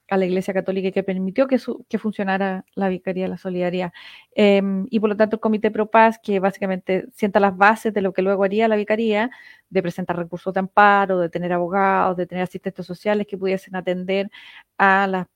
a 0.09 0.17
la 0.17 0.25
Iglesia 0.25 0.53
Católica 0.53 0.87
y 0.89 0.91
que 0.91 1.03
permitió 1.03 1.47
que, 1.47 1.59
que 1.89 1.97
funcionara 1.97 2.65
la 2.75 2.89
Vicaría 2.89 3.23
de 3.23 3.29
la 3.29 3.37
Solidaridad. 3.37 3.91
Em, 4.35 4.85
y 4.89 4.99
por 4.99 5.09
lo 5.09 5.17
tanto 5.17 5.37
el 5.37 5.39
Comité 5.39 5.71
Pro 5.71 5.89
Paz, 5.89 6.19
que 6.21 6.39
básicamente 6.39 7.05
sienta 7.13 7.39
las 7.39 7.57
bases 7.57 7.93
de 7.93 8.01
lo 8.01 8.13
que 8.13 8.21
luego 8.21 8.43
haría 8.43 8.67
la 8.67 8.75
Vicaría, 8.75 9.31
de 9.69 9.81
presentar 9.81 10.17
recursos 10.17 10.53
de 10.53 10.59
amparo, 10.59 11.19
de 11.19 11.29
tener 11.29 11.51
abogados, 11.53 12.17
de 12.17 12.27
tener 12.27 12.43
asistentes 12.43 12.85
sociales 12.85 13.27
que 13.27 13.37
pudiesen 13.37 13.75
atender 13.75 14.29
a, 14.77 15.27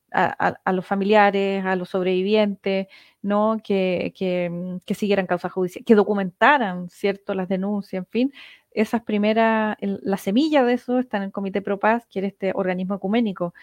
los 0.71 0.85
familiares, 0.85 1.65
a 1.65 1.75
los 1.75 1.89
sobrevivientes, 1.89 2.87
¿no? 3.21 3.57
Que, 3.63 4.13
que, 4.15 4.95
siguieran 4.95 5.27
causas 5.27 5.51
judiciales, 5.51 5.85
que 5.85 5.95
documentaran, 5.95 6.89
¿cierto?, 6.89 7.33
las 7.33 7.47
denuncias, 7.49 8.01
en 8.03 8.07
fin, 8.07 8.33
esas 8.71 9.01
primeras, 9.01 9.77
la 9.81 10.17
semilla 10.17 10.63
de 10.63 10.73
eso 10.73 10.99
está 10.99 11.17
en 11.17 11.23
el 11.23 11.31
Comité 11.31 11.61
Pro 11.61 11.79
Paz, 11.79 12.05
que 12.09 12.19
era 12.19 12.27
este 12.27 12.51
organismo 12.55 12.95
ecuménico, 12.95 13.53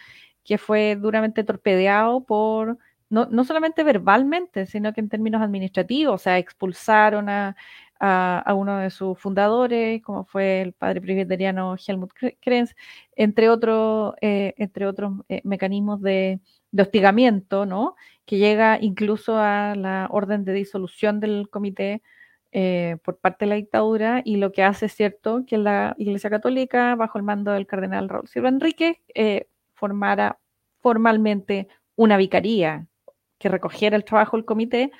que 0.47 0.57
fue 0.57 0.95
duramente 0.95 1.43
torpedeado 1.43 2.23
por, 2.23 2.77
no, 3.09 3.25
no 3.27 3.43
solamente 3.43 3.83
verbalmente, 3.83 4.65
sino 4.65 4.93
que 4.93 5.01
en 5.01 5.09
términos 5.09 5.41
administrativos, 5.41 6.15
o 6.15 6.17
sea, 6.17 6.37
expulsaron 6.39 7.29
a, 7.29 7.55
a, 7.99 8.53
uno 8.55 8.77
de 8.77 8.89
sus 8.89 9.19
fundadores, 9.19 10.01
como 10.01 10.25
fue 10.25 10.61
el 10.61 10.73
padre 10.73 11.01
presbiteriano 11.01 11.75
Helmut 11.75 12.13
Krenz, 12.39 12.75
entre, 13.15 13.49
otros 13.49 14.15
eh, 14.21 14.53
entre 14.57 14.87
otros 14.87 15.13
eh, 15.29 15.41
mecanismos 15.43 16.01
de, 16.01 16.39
hostigamiento, 16.77 17.65
¿no? 17.65 17.95
que 18.25 18.37
llega 18.37 18.77
incluso 18.79 19.37
a 19.37 19.73
la 19.75 20.07
orden 20.11 20.45
de 20.45 20.53
disolución 20.53 21.19
del 21.19 21.49
comité 21.49 22.03
eh, 22.51 22.97
por 23.03 23.17
parte 23.17 23.45
de 23.45 23.49
la 23.49 23.55
dictadura 23.55 24.21
y 24.23 24.37
lo 24.37 24.51
que 24.51 24.63
hace 24.63 24.85
es 24.85 24.93
cierto 24.93 25.43
que 25.47 25.57
la 25.57 25.95
Iglesia 25.97 26.29
Católica, 26.29 26.95
bajo 26.95 27.17
el 27.17 27.23
mando 27.23 27.51
del 27.51 27.65
cardenal 27.65 28.09
Raúl 28.09 28.27
Silva 28.27 28.49
Enrique, 28.49 29.01
formara 29.77 30.39
formalmente 30.81 31.67
una 31.95 32.17
vicaría 32.17 32.87
que 33.39 33.49
recogiera 33.49 33.95
el 33.95 34.03
trabajo 34.03 34.35
del 34.35 34.45
comité, 34.45 34.91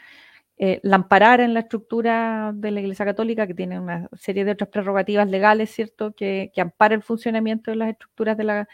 eh, 0.58 0.80
la 0.84 0.96
amparara 0.96 1.44
en 1.44 1.54
la 1.54 1.62
estructura 1.62 2.52
de 2.56 2.72
la 2.72 2.80
Iglesia 2.80 3.06
Católica, 3.06 3.46
que 3.46 3.54
tiene 3.54 3.80
una 3.80 4.08
serie 4.14 4.46
de 4.46 4.52
otras 4.52 4.70
prerrogativas 4.70 5.30
legales, 5.30 5.70
¿cierto?, 5.72 6.14
que, 6.14 6.52
que 6.54 6.62
ampara 6.62 6.96
el 6.96 7.04
funcionamiento 7.04 7.72
de 7.72 7.78
las 7.78 7.90
estructuras 7.90 8.38
de 8.38 8.44
la, 8.44 8.70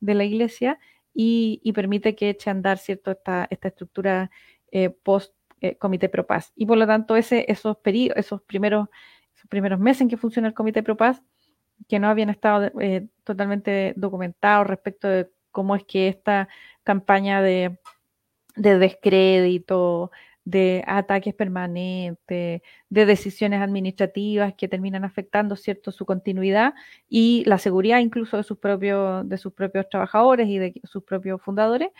de 0.00 0.14
la 0.14 0.24
Iglesia 0.24 0.78
y, 1.14 1.60
y, 1.64 1.72
permite 1.72 2.14
que 2.14 2.30
eche 2.30 2.50
a 2.50 2.52
andar, 2.52 2.78
¿cierto?, 2.78 3.12
esta, 3.12 3.46
esta 3.50 3.68
estructura 3.68 4.30
post 5.04 5.32
eh, 5.64 5.78
Comité 5.78 6.10
Pro 6.10 6.26
Paz. 6.26 6.52
Y 6.56 6.66
por 6.66 6.76
lo 6.76 6.86
tanto, 6.86 7.16
ese, 7.16 7.46
esos, 7.48 7.78
esos, 7.84 8.42
primeros, 8.42 8.88
esos 9.34 9.48
primeros 9.48 9.80
meses 9.80 10.02
en 10.02 10.08
que 10.10 10.18
funciona 10.18 10.46
el 10.46 10.52
Comité 10.52 10.82
Pro 10.82 10.94
Paz, 10.94 11.22
que 11.88 11.98
no 11.98 12.08
habían 12.08 12.28
estado 12.28 12.70
eh, 12.80 13.08
totalmente 13.24 13.94
documentados 13.96 14.66
respecto 14.66 15.08
de 15.08 15.30
cómo 15.54 15.76
es 15.76 15.84
que 15.84 16.08
esta 16.08 16.48
campaña 16.82 17.40
de, 17.40 17.78
de 18.56 18.78
descrédito, 18.78 20.10
de 20.44 20.84
ataques 20.86 21.34
permanentes, 21.34 22.60
de 22.90 23.06
decisiones 23.06 23.62
administrativas 23.62 24.54
que 24.54 24.68
terminan 24.68 25.04
afectando 25.04 25.56
cierto 25.56 25.92
su 25.92 26.04
continuidad 26.04 26.74
y 27.08 27.44
la 27.46 27.58
seguridad 27.58 28.00
incluso 28.00 28.36
de 28.36 28.42
sus 28.42 28.58
propios 28.58 29.26
de 29.28 29.38
sus 29.38 29.54
propios 29.54 29.88
trabajadores 29.88 30.48
y 30.48 30.58
de 30.58 30.74
sus 30.84 31.02
propios 31.04 31.40
fundadores 31.40 31.90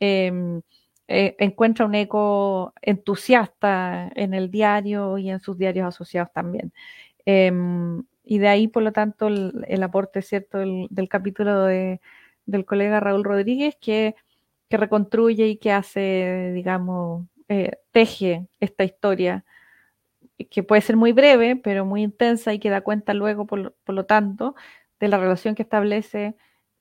eh, 0.00 0.60
eh, 1.06 1.36
encuentra 1.38 1.84
un 1.84 1.94
eco 1.94 2.72
entusiasta 2.80 4.10
en 4.14 4.32
el 4.32 4.50
diario 4.50 5.18
y 5.18 5.30
en 5.30 5.40
sus 5.40 5.58
diarios 5.58 5.86
asociados 5.86 6.32
también. 6.32 6.72
Em, 7.26 8.04
y 8.24 8.38
de 8.38 8.48
ahí, 8.48 8.68
por 8.68 8.82
lo 8.82 8.92
tanto, 8.92 9.28
el, 9.28 9.82
aporte 9.82 10.22
cierto 10.22 10.58
del, 10.58 11.08
capítulo 11.10 11.64
de, 11.64 12.00
del 12.46 12.64
colega 12.64 13.00
Raúl 13.00 13.24
Rodríguez 13.24 13.76
que, 13.80 14.14
que, 14.68 14.76
reconstruye 14.76 15.46
y 15.48 15.56
que 15.56 15.72
hace, 15.72 16.52
digamos, 16.54 17.26
eh, 17.48 17.72
teje 17.92 18.46
esta 18.60 18.84
historia 18.84 19.44
que 20.50 20.62
puede 20.62 20.82
ser 20.82 20.96
muy 20.96 21.12
breve, 21.12 21.56
pero 21.56 21.84
muy 21.84 22.02
intensa 22.02 22.52
y 22.52 22.58
que 22.58 22.70
da 22.70 22.80
cuenta 22.80 23.14
luego, 23.14 23.46
por, 23.46 23.74
por 23.84 23.94
lo 23.94 24.04
tanto, 24.06 24.54
de 25.00 25.08
la 25.08 25.18
relación 25.18 25.54
que 25.54 25.62
establece 25.62 26.36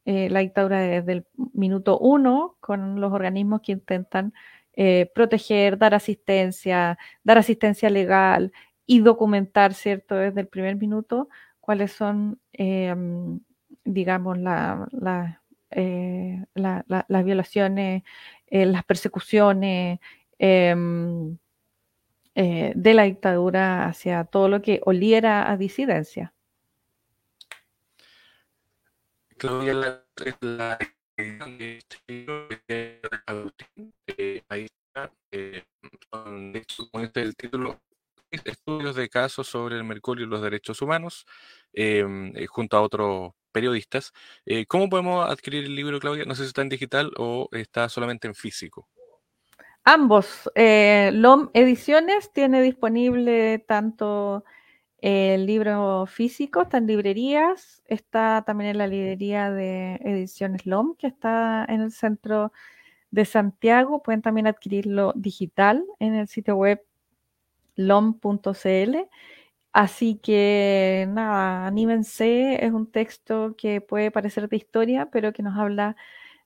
eh, 0.06 0.30
la 0.30 0.39
dictadura 0.41 0.82
desde 0.82 1.13
el 1.13 1.26
minuto 1.54 1.97
uno 1.97 2.58
con 2.60 2.99
los 2.99 3.13
organismos 3.13 3.62
que 3.62 3.71
intentan 3.71 4.34
eh, 4.76 5.10
proteger, 5.15 5.78
dar 5.78 5.93
asistencia, 5.93 6.97
dar 7.23 7.38
asistencia 7.38 7.89
legal 7.89 8.52
y 8.86 8.99
documentar, 8.99 9.73
¿cierto?, 9.73 10.15
desde 10.15 10.41
el 10.41 10.47
primer 10.47 10.76
minuto 10.76 11.30
cuáles 11.62 11.93
son, 11.93 12.39
em, 12.54 13.39
digamos, 13.86 14.38
eh, 15.76 16.44
las 16.54 17.26
violaciones, 17.26 18.04
las 18.50 18.84
persecuciones 18.84 20.00
em, 20.38 21.38
de 22.36 22.94
la 22.94 23.04
dictadura 23.04 23.86
hacia 23.86 24.24
todo 24.26 24.48
lo 24.50 24.62
que 24.62 24.82
oliera 24.86 25.52
a 25.52 25.58
disidencia. 25.58 26.34
Claudia, 29.38 29.74
la, 29.74 30.04
la 30.42 30.80
ahí 34.50 34.66
está, 34.66 35.12
eh, 35.32 35.64
el 37.16 37.36
título, 37.36 37.82
estudios 38.32 38.96
de 38.96 39.10
casos 39.10 39.48
sobre 39.48 39.76
el 39.76 39.84
mercurio 39.84 40.26
y 40.26 40.30
los 40.30 40.42
derechos 40.42 40.82
humanos, 40.82 41.26
em, 41.74 42.36
eh, 42.36 42.48
junto 42.48 42.78
a 42.78 42.82
otros 42.82 43.34
periodistas. 43.54 44.12
Eh, 44.46 44.66
¿Cómo 44.66 44.89
podemos 44.89 45.30
adquirir 45.30 45.63
el 45.63 45.76
libro, 45.76 46.00
Claudia? 46.02 46.26
No 46.26 46.36
sé 46.36 46.44
si 46.44 46.48
está 46.48 46.62
en 46.62 46.70
digital 46.70 47.12
o 47.18 47.48
está 47.54 47.88
solamente 47.88 48.28
en 48.28 48.36
físico. 48.36 48.89
Ambos. 49.86 50.52
Eh, 50.56 51.12
LOM 51.13 51.50
Ediciones 51.54 52.34
tiene 52.34 52.62
disponible 52.62 53.60
tanto 53.60 54.44
el 55.04 55.46
libro 55.46 56.06
físico 56.06 56.62
está 56.62 56.78
en 56.78 56.88
librerías, 56.88 57.84
está 57.88 58.42
también 58.48 58.70
en 58.70 58.78
la 58.78 58.88
librería 58.88 59.52
de 59.52 59.96
Ediciones 59.96 60.66
LOM, 60.66 60.96
que 60.96 61.08
está 61.08 61.66
en 61.68 61.82
el 61.82 61.92
centro 61.92 62.54
de 63.12 63.26
Santiago. 63.26 64.02
Pueden 64.02 64.22
también 64.22 64.48
adquirirlo 64.48 65.12
digital 65.18 65.84
en 66.00 66.16
el 66.16 66.30
sitio 66.30 66.56
web 66.56 66.82
lom.cl. 67.76 68.98
Así 69.74 70.20
que 70.22 71.08
nada, 71.10 71.66
anímense, 71.66 72.64
es 72.64 72.72
un 72.72 72.92
texto 72.92 73.56
que 73.58 73.82
puede 73.82 74.12
parecer 74.12 74.48
de 74.48 74.56
historia, 74.56 75.10
pero 75.12 75.34
que 75.34 75.42
nos 75.42 75.58
habla 75.58 75.96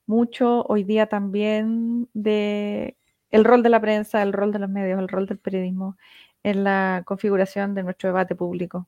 mucho 0.05 0.63
hoy 0.63 0.85
día 0.85 1.07
también 1.07 2.07
de 2.13 2.95
el 3.29 3.43
rol 3.43 3.63
de 3.63 3.69
la 3.69 3.81
prensa, 3.81 4.23
el 4.23 4.31
rol 4.31 4.53
de 4.53 4.59
los 4.59 4.69
medios, 4.69 4.97
el 4.97 5.09
rol 5.09 5.25
del 5.25 5.39
periodismo 5.39 5.97
en 6.41 6.63
la 6.63 7.03
configuración 7.05 7.75
de 7.75 7.83
nuestro 7.83 8.07
debate 8.07 8.33
público. 8.33 8.87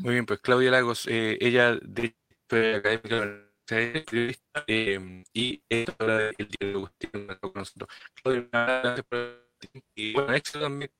Muy 0.00 0.12
bien, 0.12 0.26
pues 0.26 0.40
Claudia 0.40 0.70
Lagos, 0.70 1.06
eh, 1.08 1.38
ella 1.40 1.74
de 1.82 2.14
académica 2.76 3.48
eh, 4.66 5.24
y 5.32 5.62
esto 5.70 6.18
el 6.36 6.48
día 6.48 6.68
de 6.68 7.38
con 7.40 7.52
nosotros. 7.54 7.88
Claudia, 8.22 8.46
gracias 8.52 9.06
por 9.06 9.48
y 9.94 10.12
bueno, 10.12 10.34
éxito 10.34 10.60
también 10.60 10.90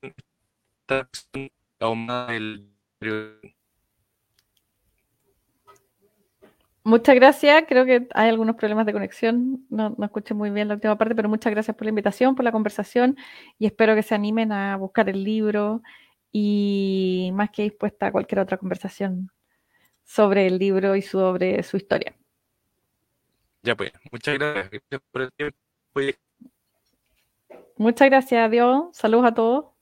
Muchas 6.89 7.15
gracias. 7.17 7.65
Creo 7.69 7.85
que 7.85 8.09
hay 8.15 8.29
algunos 8.31 8.57
problemas 8.57 8.87
de 8.87 8.95
conexión. 8.95 9.67
No, 9.69 9.95
no, 9.99 10.07
escuché 10.07 10.33
muy 10.33 10.49
bien 10.49 10.69
la 10.69 10.75
última 10.75 10.97
parte, 10.97 11.15
pero 11.15 11.29
muchas 11.29 11.53
gracias 11.53 11.77
por 11.77 11.85
la 11.85 11.91
invitación, 11.91 12.35
por 12.35 12.45
la 12.45 12.53
conversación 12.53 13.17
y 13.59 13.67
espero 13.67 13.95
que 13.95 14.03
se 14.03 14.15
animen 14.15 14.53
a 14.53 14.77
buscar 14.77 15.09
el 15.11 15.23
libro 15.23 15.83
y 16.33 17.31
más 17.35 17.51
que 17.51 17.65
dispuesta 17.65 18.07
a 18.07 18.13
cualquier 18.13 18.41
otra 18.41 18.57
conversación 18.57 19.31
sobre 20.03 20.47
el 20.47 20.59
libro 20.59 20.97
y 20.97 21.03
sobre 21.03 21.63
su 21.63 21.77
historia. 21.77 22.17
Ya 23.63 23.77
pues, 23.77 23.93
muchas 24.11 24.39
gracias. 24.39 24.83
Muchas 27.77 28.09
gracias, 28.09 28.47
adiós. 28.47 28.97
Saludos 28.97 29.27
a 29.27 29.35
todos. 29.35 29.78